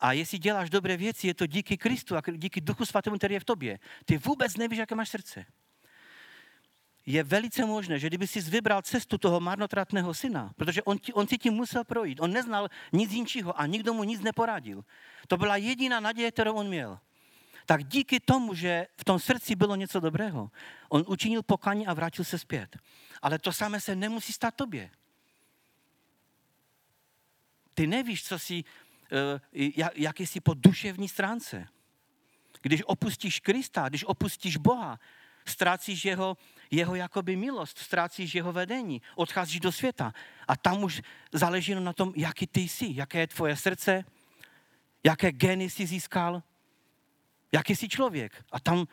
[0.00, 3.40] A jestli děláš dobré věci, je to díky Kristu a díky Duchu Svatému, který je
[3.40, 3.78] v tobě.
[4.04, 5.46] Ty vůbec nevíš, jaké máš srdce.
[7.06, 11.28] Je velice možné, že kdyby si vybral cestu toho marnotratného syna, protože on, ti, on
[11.28, 14.84] si tím musel projít, on neznal nic jinčího a nikdo mu nic neporadil.
[15.28, 16.98] To byla jediná naděje, kterou on měl.
[17.66, 20.50] Tak díky tomu, že v tom srdci bylo něco dobrého,
[20.88, 22.76] on učinil pokaní a vrátil se zpět.
[23.22, 24.90] Ale to samé se nemusí stát tobě.
[27.74, 28.64] Ty nevíš, co jsi,
[29.12, 31.68] eh, jak jsi po duševní stránce.
[32.62, 35.00] Když opustíš Krista, když opustíš Boha,
[35.46, 36.36] ztrácíš jeho,
[36.70, 40.12] jeho jakoby milost, ztrácíš jeho vedení, odcházíš do světa.
[40.48, 41.02] A tam už
[41.32, 44.04] záleží na tom, jaký ty jsi, jaké je tvoje srdce,
[45.04, 46.42] jaké geny jsi získal,
[47.54, 48.44] jaký jsi člověk.
[48.52, 48.86] A tam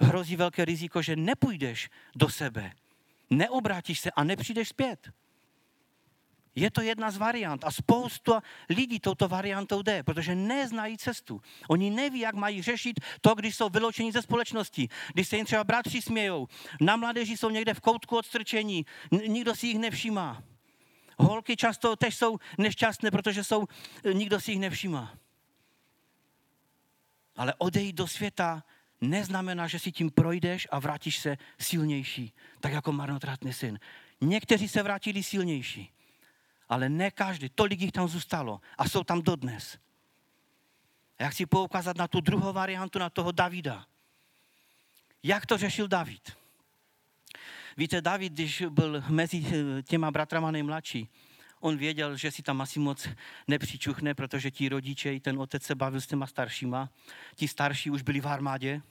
[0.00, 2.72] hrozí velké riziko, že nepůjdeš do sebe,
[3.30, 5.10] neobrátíš se a nepřijdeš zpět.
[6.54, 11.40] Je to jedna z variant a spousta lidí touto variantou jde, protože neznají cestu.
[11.68, 15.64] Oni neví, jak mají řešit to, když jsou vyloučeni ze společnosti, když se jim třeba
[15.64, 16.48] bratři smějou.
[16.80, 18.86] Na mladeži jsou někde v koutku odstrčení,
[19.26, 20.42] nikdo si jich nevšímá.
[21.18, 23.64] Holky často tež jsou nešťastné, protože jsou,
[24.12, 25.21] nikdo si jich nevšímá.
[27.36, 28.64] Ale odejít do světa
[29.00, 33.78] neznamená, že si tím projdeš a vrátíš se silnější, tak jako marnotratný syn.
[34.20, 35.92] Někteří se vrátili silnější
[36.72, 37.48] ale ne každý.
[37.48, 39.78] Tolik jich tam zůstalo a jsou tam dodnes.
[41.18, 43.86] Já chci poukázat na tu druhou variantu, na toho Davida.
[45.22, 46.36] Jak to řešil David?
[47.76, 49.44] Víte, David, když byl mezi
[49.82, 51.08] těma bratrama nejmladší,
[51.62, 53.08] on věděl, že si tam asi moc
[53.48, 56.90] nepřičuchne, protože ti rodiče i ten otec se bavil s těma staršíma.
[57.34, 58.82] Ti starší už byli v armádě.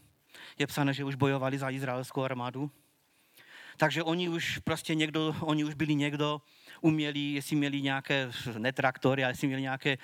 [0.60, 2.72] Je psané, že už bojovali za izraelskou armádu.
[3.78, 6.42] Takže oni už prostě někdo, oni už byli někdo,
[6.82, 9.98] uměli, jestli měli nějaké, netraktory, ale jestli měli nějaké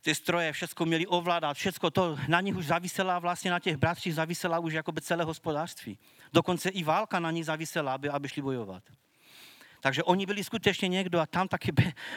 [0.00, 4.14] ty stroje, všechno měli ovládat, všechno to na nich už zavisela, vlastně na těch bratřích
[4.14, 5.98] zavisela už jakoby celé hospodářství.
[6.32, 8.82] Dokonce i válka na nich zavisela, aby, aby šli bojovat.
[9.82, 11.72] Takže oni byli skutečně někdo a tam taky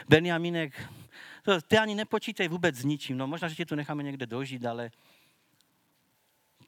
[0.08, 0.88] Benjaminek,
[1.42, 3.18] to, ty ani nepočítej vůbec s ničím.
[3.18, 4.90] No možná, že tě tu necháme někde dožít, ale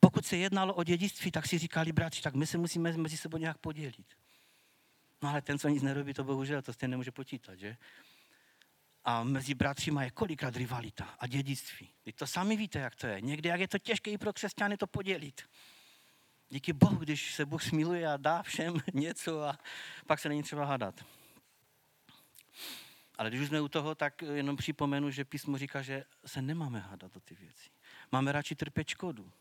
[0.01, 3.37] pokud se jednalo o dědictví, tak si říkali bratři, tak my se musíme mezi sebou
[3.37, 4.07] nějak podělit.
[5.23, 7.77] No ale ten, co nic nerobí, to bohužel, to stejně nemůže počítat, že?
[9.05, 11.89] A mezi bratřima je kolikrát rivalita a dědictví.
[12.07, 13.21] Vy to sami víte, jak to je.
[13.21, 15.43] Někdy, jak je to těžké i pro křesťany to podělit.
[16.51, 19.59] Díky Bohu, když se Bůh smiluje a dá všem něco a
[20.07, 21.05] pak se není třeba hádat.
[23.19, 26.81] Ale když už jsme u toho, tak jenom připomenu, že písmo říká, že se nemáme
[26.81, 27.71] hádat o ty věci.
[28.13, 29.33] Máme radši trpět škodu.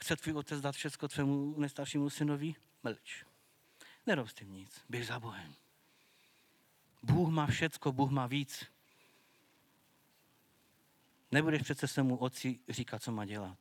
[0.00, 2.54] Chce tvůj otec dát všechno tvému nestaršímu synovi?
[2.82, 3.24] Mlč.
[4.06, 5.54] Nerob s tím nic, běž za Bohem.
[7.02, 8.64] Bůh má všecko, Bůh má víc.
[11.30, 13.58] Nebudeš přece svému otci říkat, co má dělat.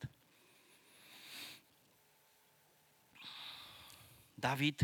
[4.37, 4.83] David,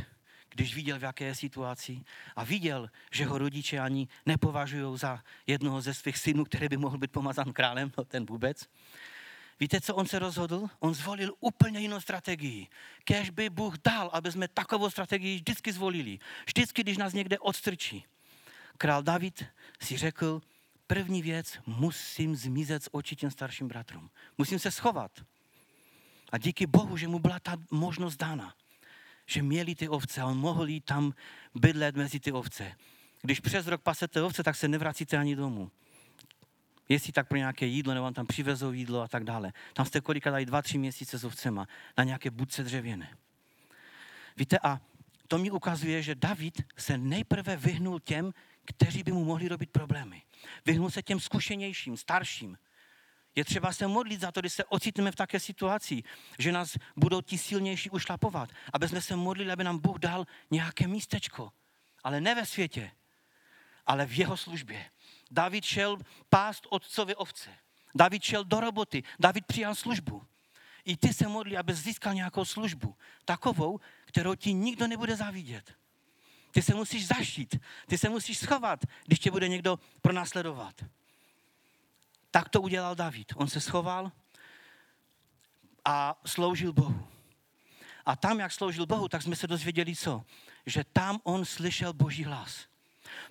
[0.49, 2.03] když viděl, v jaké je situaci
[2.35, 6.97] a viděl, že ho rodiče ani nepovažují za jednoho ze svých synů, který by mohl
[6.97, 8.67] být pomazán králem, no ten vůbec,
[9.59, 10.67] Víte, co on se rozhodl?
[10.79, 12.67] On zvolil úplně jinou strategii.
[13.03, 16.19] Kež by Bůh dal, aby jsme takovou strategii vždycky zvolili.
[16.45, 18.05] Vždycky, když nás někde odstrčí.
[18.77, 19.45] Král David
[19.81, 20.41] si řekl,
[20.87, 24.09] první věc, musím zmizet z očí těm starším bratrům.
[24.37, 25.11] Musím se schovat.
[26.31, 28.53] A díky Bohu, že mu byla ta možnost dána.
[29.33, 31.13] Že měli ty ovce a on mohl jít tam
[31.55, 32.71] bydlet mezi ty ovce.
[33.21, 35.71] Když přes rok pasete ovce, tak se nevracíte ani domů
[36.89, 39.53] jestli tak pro nějaké jídlo, nebo vám tam přivezou jídlo a tak dále.
[39.73, 41.67] Tam jste kolikrát dají dva, tři měsíce s ovcema
[41.97, 43.17] na nějaké budce dřevěné.
[44.37, 44.81] Víte, a
[45.27, 48.33] to mi ukazuje, že David se nejprve vyhnul těm,
[48.65, 50.21] kteří by mu mohli robit problémy.
[50.65, 52.57] Vyhnul se těm zkušenějším, starším.
[53.35, 56.03] Je třeba se modlit za to, když se ocitneme v také situaci,
[56.39, 58.49] že nás budou ti silnější ušlapovat.
[58.73, 61.51] Aby jsme se modlili, aby nám Bůh dal nějaké místečko.
[62.03, 62.91] Ale ne ve světě,
[63.85, 64.85] ale v jeho službě.
[65.31, 65.97] David šel
[66.29, 67.49] pást otcovi ovce.
[67.95, 69.03] David šel do roboty.
[69.19, 70.25] David přijal službu.
[70.85, 72.95] I ty se modlí, aby získal nějakou službu.
[73.25, 75.73] Takovou, kterou ti nikdo nebude závidět.
[76.51, 77.55] Ty se musíš zašít,
[77.87, 80.85] ty se musíš schovat, když tě bude někdo pronásledovat.
[82.33, 83.33] Tak to udělal David.
[83.35, 84.11] On se schoval
[85.85, 87.07] a sloužil Bohu.
[88.05, 90.23] A tam, jak sloužil Bohu, tak jsme se dozvěděli co?
[90.65, 92.67] Že tam on slyšel Boží hlas.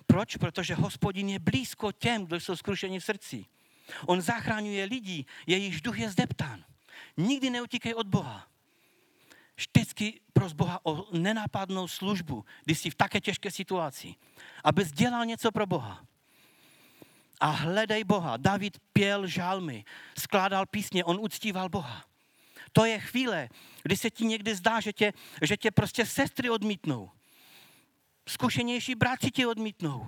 [0.07, 0.35] Proč?
[0.35, 3.45] Protože hospodin je blízko těm, kdo jsou skrušeni v srdci.
[4.05, 6.63] On zachraňuje lidi, jejichž duch je zdeptán.
[7.17, 8.47] Nikdy neutíkej od Boha.
[9.55, 14.15] Vždycky pros Boha o nenápadnou službu, když jsi v také těžké situaci.
[14.63, 16.05] Abys dělal něco pro Boha.
[17.43, 18.37] A hledej Boha.
[18.37, 19.85] David pěl žalmy,
[20.19, 22.05] skládal písně, on uctíval Boha.
[22.71, 23.49] To je chvíle,
[23.83, 27.11] kdy se ti někdy zdá, že tě, že tě prostě sestry odmítnou.
[28.27, 30.07] Zkušenější bratři tě odmítnou.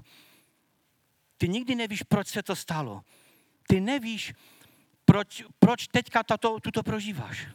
[1.38, 3.04] Ty nikdy nevíš, proč se to stalo.
[3.68, 4.34] Ty nevíš,
[5.06, 7.48] proč, proč teďka tato, tuto prožíváš.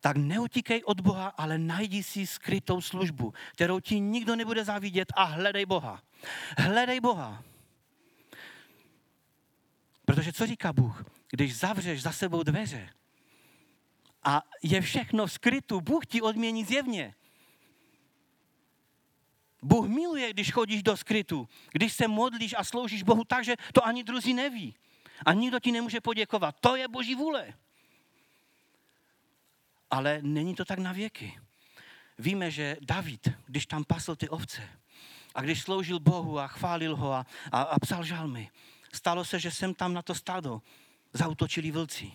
[0.00, 5.24] Tak neutíkej od Boha, ale najdi si skrytou službu, kterou ti nikdo nebude závidět a
[5.24, 6.02] hledej Boha.
[6.58, 7.49] Hledej Boha.
[10.10, 11.04] Protože co říká Bůh?
[11.30, 12.88] Když zavřeš za sebou dveře
[14.24, 17.14] a je všechno skrytu, Bůh ti odmění zjevně.
[19.62, 23.86] Bůh miluje, když chodíš do skrytu, když se modlíš a sloužíš Bohu tak, že to
[23.86, 24.74] ani druzí neví.
[25.26, 26.56] A nikdo ti nemůže poděkovat.
[26.60, 27.54] To je Boží vůle.
[29.90, 31.40] Ale není to tak na věky.
[32.18, 34.68] Víme, že David, když tam pasl ty ovce
[35.34, 38.50] a když sloužil Bohu a chválil ho a, a, a psal žalmy,
[38.92, 40.62] stalo se, že jsem tam na to stádo
[41.12, 42.12] zautočili vlci.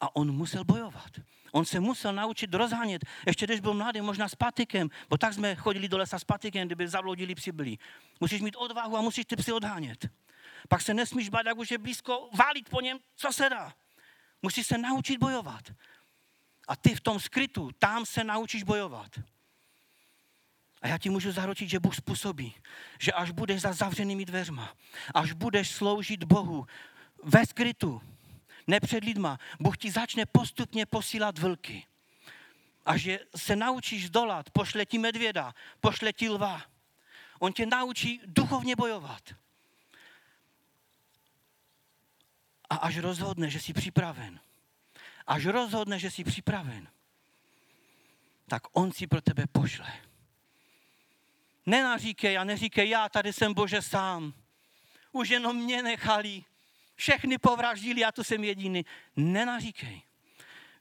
[0.00, 1.10] A on musel bojovat.
[1.52, 3.04] On se musel naučit rozhánět.
[3.26, 6.68] Ještě když byl mladý, možná s patikem, bo tak jsme chodili do lesa s patikem,
[6.68, 7.78] kdyby zabloudili psi byli.
[8.20, 10.06] Musíš mít odvahu a musíš ty psy odhánět.
[10.68, 13.74] Pak se nesmíš bát, jak už je blízko, válit po něm, co se dá.
[14.42, 15.72] Musíš se naučit bojovat.
[16.68, 19.10] A ty v tom skrytu, tam se naučíš bojovat.
[20.84, 22.54] A já ti můžu zaručit, že Bůh způsobí,
[23.00, 24.76] že až budeš za zavřenými dveřma,
[25.14, 26.66] až budeš sloužit Bohu
[27.22, 28.02] ve skrytu,
[28.66, 31.86] ne před lidma, Bůh ti začne postupně posílat vlky.
[32.86, 36.62] A že se naučíš dolat, pošle ti medvěda, pošle ti lva.
[37.38, 39.22] On tě naučí duchovně bojovat.
[42.70, 44.40] A až rozhodne, že jsi připraven,
[45.26, 46.88] až rozhodne, že jsi připraven,
[48.48, 50.03] tak on si pro tebe pošle.
[51.66, 54.34] Nenaříkej a neříkej, já tady jsem Bože sám.
[55.12, 56.44] Už jenom mě nechali.
[56.96, 58.84] Všechny povraždili, já tu jsem jediný.
[59.16, 60.02] Nenaříkej.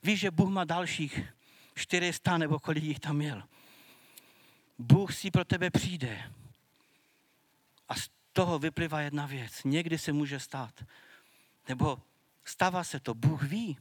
[0.04, 1.34] Víš, že Bůh má dalších
[1.76, 3.44] 400 nebo kolik jich tam měl.
[4.78, 6.32] Bůh si pro tebe přijde.
[7.90, 9.64] A z toho vyplývá jedna věc.
[9.64, 10.84] Někdy se může stát,
[11.70, 12.02] nebo
[12.46, 13.78] stává se to, Bůh ví,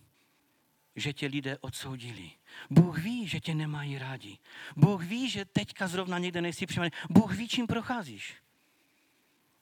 [0.97, 2.31] že tě lidé odsoudili.
[2.71, 4.39] Bůh ví, že tě nemají rádi.
[4.77, 6.91] Bůh ví, že teďka zrovna někde nejsi přijímaný.
[7.11, 8.35] Bůh ví, čím procházíš.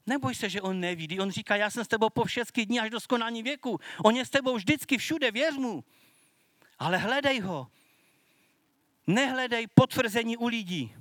[0.07, 1.20] Neboj se, že on nevidí.
[1.20, 3.81] On říká, já jsem s tebou po všechny dní až do skonání věku.
[4.05, 5.85] On je s tebou vždycky všude, věř mu.
[6.78, 7.68] Ale hledej ho.
[9.07, 10.95] Nehledej potvrzení u lidí.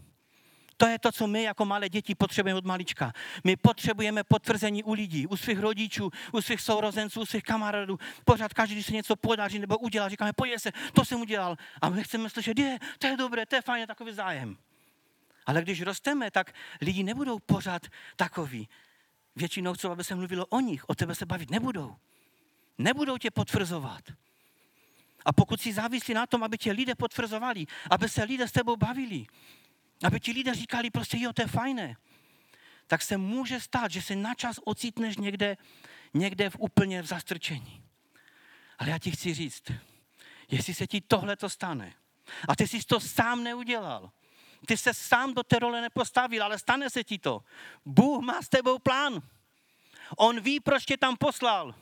[0.79, 3.13] To je to, co my jako malé děti potřebujeme od malička.
[3.43, 7.99] My potřebujeme potvrzení u lidí, u svých rodičů, u svých sourozenců, u svých kamarádů.
[8.25, 11.57] Pořád každý, když se něco podaří nebo udělá, říkáme, pojď se, to jsem udělal.
[11.81, 14.57] A my chceme slyšet, je, to je dobré, to je fajn, takový zájem.
[15.45, 18.69] Ale když rosteme, tak lidi nebudou pořád takový.
[19.35, 21.95] Většinou chcou, aby se mluvilo o nich, o tebe se bavit nebudou.
[22.77, 24.03] Nebudou tě potvrzovat.
[25.25, 28.75] A pokud si závislí na tom, aby tě lidé potvrzovali, aby se lidé s tebou
[28.75, 29.25] bavili,
[30.03, 31.95] aby ti lidé říkali prostě, jo, to je fajné,
[32.87, 35.57] tak se může stát, že se načas ocitneš někde,
[36.13, 37.83] někde v úplně v zastrčení.
[38.77, 39.63] Ale já ti chci říct,
[40.51, 41.93] jestli se ti tohle to stane,
[42.47, 44.11] a ty jsi to sám neudělal,
[44.65, 47.43] ty se sám do té role nepostavil, ale stane se ti to.
[47.85, 49.21] Bůh má s tebou plán.
[50.17, 51.75] On ví, proč tě tam poslal.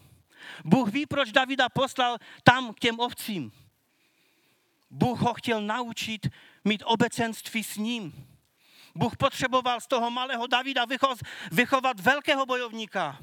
[0.65, 3.51] Bůh ví, proč Davida poslal tam k těm ovcím.
[4.89, 6.27] Bůh ho chtěl naučit
[6.67, 8.27] mít obecenství s ním.
[8.95, 10.85] Bůh potřeboval z toho malého Davida
[11.51, 13.19] vychovat velkého bojovníka.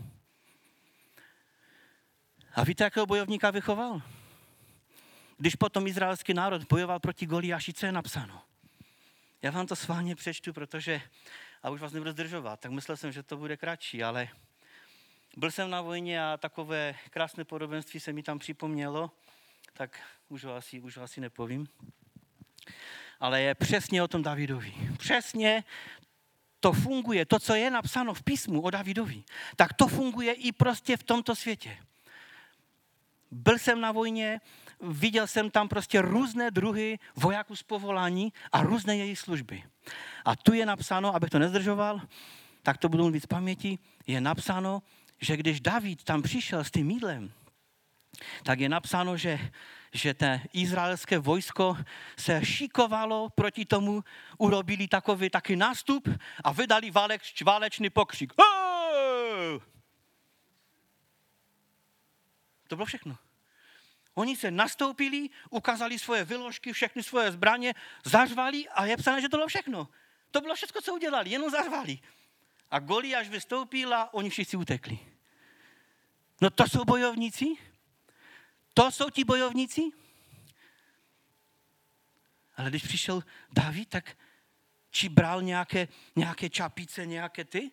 [2.54, 4.02] A víte, jakého bojovníka vychoval?
[5.38, 8.42] Když potom izraelský národ bojoval proti Goliáši, co je napsáno?
[9.42, 11.02] Já vám to vámi přečtu, protože,
[11.62, 14.28] a už vás nebudu zdržovat, tak myslel jsem, že to bude kratší, ale
[15.36, 19.10] byl jsem na vojně a takové krásné podobenství se mi tam připomnělo,
[19.72, 21.68] tak už ho asi, už ho asi nepovím.
[23.24, 24.74] Ale je přesně o tom Davidovi.
[24.98, 25.64] Přesně
[26.60, 29.24] to funguje, to, co je napsáno v písmu o Davidovi,
[29.56, 31.76] tak to funguje i prostě v tomto světě.
[33.30, 34.40] Byl jsem na vojně,
[34.80, 39.64] viděl jsem tam prostě různé druhy vojáků z povolání a různé jejich služby.
[40.24, 42.00] A tu je napsáno, abych to nezdržoval,
[42.62, 44.82] tak to budu mluvit z paměti, je napsáno,
[45.20, 47.32] že když David tam přišel s tím mídlem,
[48.42, 49.50] tak je napsáno, že,
[49.94, 51.76] že ten izraelské vojsko
[52.18, 54.04] se šikovalo proti tomu,
[54.38, 56.08] urobili takový taky nástup
[56.44, 58.32] a vydali váleč, válečný pokřik.
[62.68, 63.18] To bylo všechno.
[64.14, 67.74] Oni se nastoupili, ukázali svoje vyložky, všechny svoje zbraně,
[68.04, 69.88] zařvali a je psané, že to bylo všechno.
[70.30, 71.98] To bylo všechno, co udělali, jenom zařvali.
[72.70, 74.98] A Goliáš vystoupil a oni všichni utekli.
[76.40, 77.73] No to jsou bojovníci?
[78.74, 79.82] To jsou ti bojovníci?
[82.56, 83.22] Ale když přišel
[83.52, 84.16] David, tak
[84.90, 87.70] či bral nějaké, nějaké čapice, nějaké ty?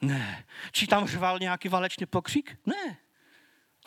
[0.00, 0.44] Ne.
[0.72, 2.58] Či tam řval nějaký válečný pokřik?
[2.66, 2.96] Ne.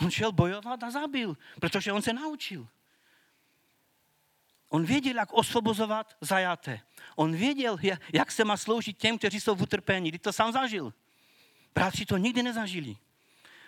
[0.01, 2.67] On šel bojovat a zabil, protože on se naučil.
[4.69, 6.81] On věděl, jak osvobozovat zajaté.
[7.15, 7.77] On věděl,
[8.13, 10.09] jak se má sloužit těm, kteří jsou v utrpení.
[10.09, 10.93] Kdy to sám zažil.
[11.75, 12.97] Bratři to nikdy nezažili.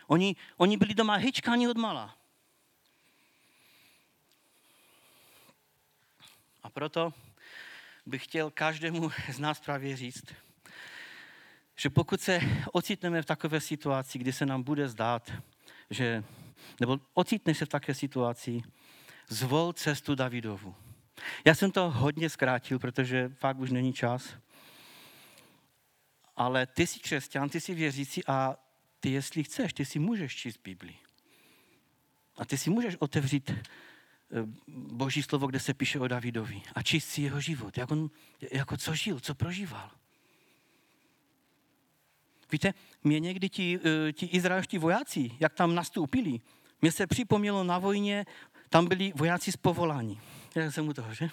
[0.08, 2.21] Oni, oni byli doma hyčkáni od mala.
[6.74, 7.14] Proto
[8.06, 10.26] bych chtěl každému z nás právě říct,
[11.76, 12.40] že pokud se
[12.72, 15.32] ocitneme v takové situaci, kdy se nám bude zdát,
[15.90, 16.24] že,
[16.80, 18.62] nebo ocitneš se v také situaci,
[19.28, 20.76] zvol cestu Davidovu.
[21.46, 24.36] Já jsem to hodně zkrátil, protože fakt už není čas.
[26.36, 28.56] Ale ty jsi křesťan, ty jsi věřící a
[29.00, 30.96] ty, jestli chceš, ty si můžeš číst Bibli.
[32.38, 33.52] A ty si můžeš otevřít
[34.68, 38.10] Boží slovo, kde se píše o Davidovi a číst si jeho život, jak on,
[38.52, 39.92] jako co žil, co prožíval.
[42.52, 42.74] Víte,
[43.04, 46.40] mě někdy ti, eh, ti izraelští vojáci, jak tam nastoupili,
[46.82, 48.26] mě se připomnělo na vojně,
[48.70, 50.20] tam byli vojáci z povolání.
[50.56, 51.30] Já jsem u toho, že?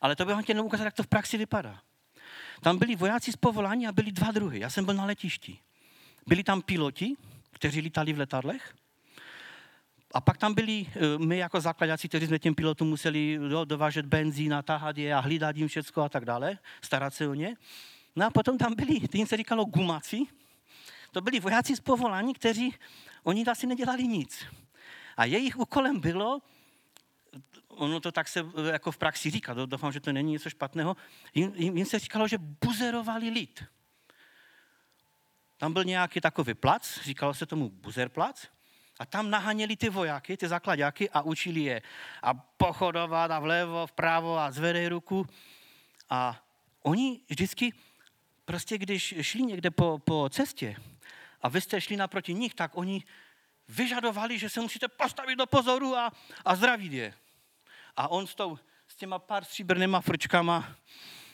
[0.00, 1.80] Ale to bych vám chtěl ukázat, jak to v praxi vypadá.
[2.60, 4.60] Tam byli vojáci z povolání a byli dva druhy.
[4.60, 5.58] Já jsem byl na letišti.
[6.26, 7.16] Byli tam piloti,
[7.50, 8.74] kteří lítali v letadlech.
[10.16, 14.54] A pak tam byli eh, my jako základáci, kteří jsme těm pilotům museli dovážet benzín
[14.54, 17.56] a tahat je a hlídat jim všechno a tak dále, starat se o ně.
[18.16, 20.22] No a potom tam byli, tím se říkalo gumaci,
[21.12, 22.74] to byli vojáci z povolání, kteří,
[23.22, 24.44] oni asi nedělali nic.
[25.16, 26.40] A jejich úkolem bylo,
[27.68, 30.96] ono to tak se jako v praxi říká, doufám, že to není něco špatného,
[31.34, 33.64] jim, jim se říkalo, že buzerovali lid.
[35.56, 38.55] Tam byl nějaký takový plac, říkalo se tomu buzerplac,
[38.98, 41.82] a tam nahaněli ty vojáky, ty zakladáky a učili je
[42.22, 45.26] a pochodovat a vlevo, vpravo a zvedej ruku.
[46.10, 46.42] A
[46.82, 47.72] oni vždycky
[48.44, 50.76] prostě když šli někde po, po cestě
[51.42, 53.04] a vy jste šli naproti nich, tak oni
[53.68, 56.12] vyžadovali, že se musíte postavit do pozoru a,
[56.44, 57.14] a zdravit je.
[57.96, 60.76] A on s, tou, s těma pár stříbrnýma frčkama,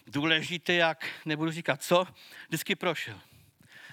[0.06, 2.06] důležitý jak, nebudu říkat co,
[2.48, 3.20] vždycky prošel.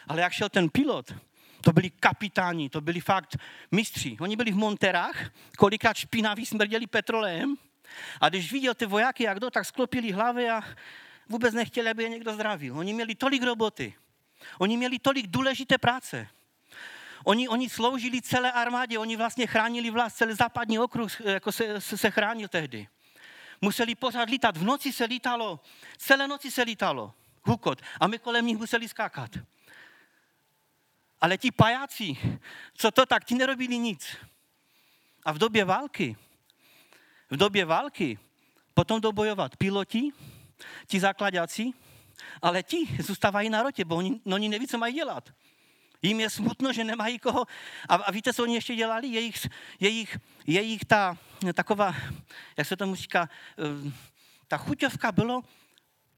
[0.07, 1.13] Ale jak šel ten pilot,
[1.61, 3.37] to byli kapitáni, to byli fakt
[3.71, 4.17] mistři.
[4.19, 7.55] Oni byli v monterách, kolikrát špinaví smrděli petrolem
[8.21, 10.63] a když viděl ty vojáky, jak do, tak sklopili hlavy a
[11.29, 12.77] vůbec nechtěli, aby je někdo zdravil.
[12.77, 13.93] Oni měli tolik roboty.
[14.59, 16.27] Oni měli tolik důležité práce.
[17.23, 21.97] Oni, oni sloužili celé armádě, oni vlastně chránili vlast, celý západní okruh jako se, se,
[21.97, 22.87] se chránil tehdy.
[23.61, 25.59] Museli pořád lítat, v noci se lítalo,
[25.97, 29.31] celé noci se lítalo, hukot, a my kolem nich museli skákat.
[31.21, 32.17] Ale ti pajáci,
[32.73, 34.17] co to tak, ti nerobili nic.
[35.25, 36.17] A v době války,
[37.29, 38.19] v době války
[38.73, 40.09] potom jdou bojovat piloti,
[40.87, 41.71] ti základáci,
[42.41, 45.29] ale ti zůstávají na rotě, bo oni, no oni neví, co mají dělat.
[46.01, 47.45] Jím je smutno, že nemají koho.
[47.89, 49.07] A, a víte, co oni ještě dělali?
[49.07, 49.47] Jejich,
[49.79, 50.17] jejich,
[50.47, 51.17] jejich ta
[51.53, 51.95] taková,
[52.57, 53.91] jak se tomu říká, eh,
[54.47, 55.43] ta chuťovka bylo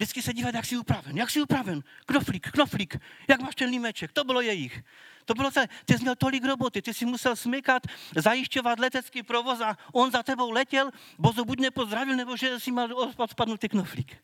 [0.01, 2.97] vždycky se dívat, jak jsi upraven, jak jsi upraven, knoflík, knoflík,
[3.27, 4.83] jak máš ten límeček, to bylo jejich.
[5.25, 5.67] To bylo celé.
[5.85, 7.83] Ty jsi měl tolik roboty, ty jsi musel smykat,
[8.15, 13.13] zajišťovat letecký provoz a on za tebou letěl, bozo buď nepozdravil, nebo že si měl
[13.29, 14.17] spadnutý knoflík.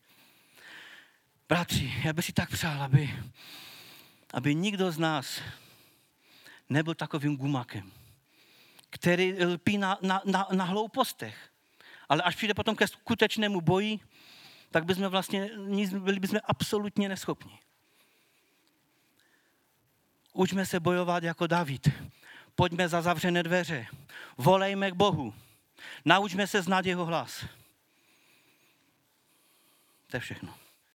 [1.50, 3.20] Bratři, já bych si tak přál, aby,
[4.34, 5.42] aby nikdo z nás
[6.70, 7.92] nebyl takovým gumakem,
[8.90, 11.38] který lpí na, na, na, na hloupostech.
[12.10, 14.00] Ale až přijde potom ke skutečnému boji,
[14.72, 15.50] tak bychom vlastně,
[16.00, 17.60] byli bychom absolutně neschopni.
[20.34, 21.88] Učme se bojovat jako David.
[22.56, 23.88] Pojďme za zavřené dveře.
[24.38, 25.34] Volejme k Bohu.
[26.06, 27.46] Naučme se znát jeho hlas.
[30.08, 30.67] To je všechno.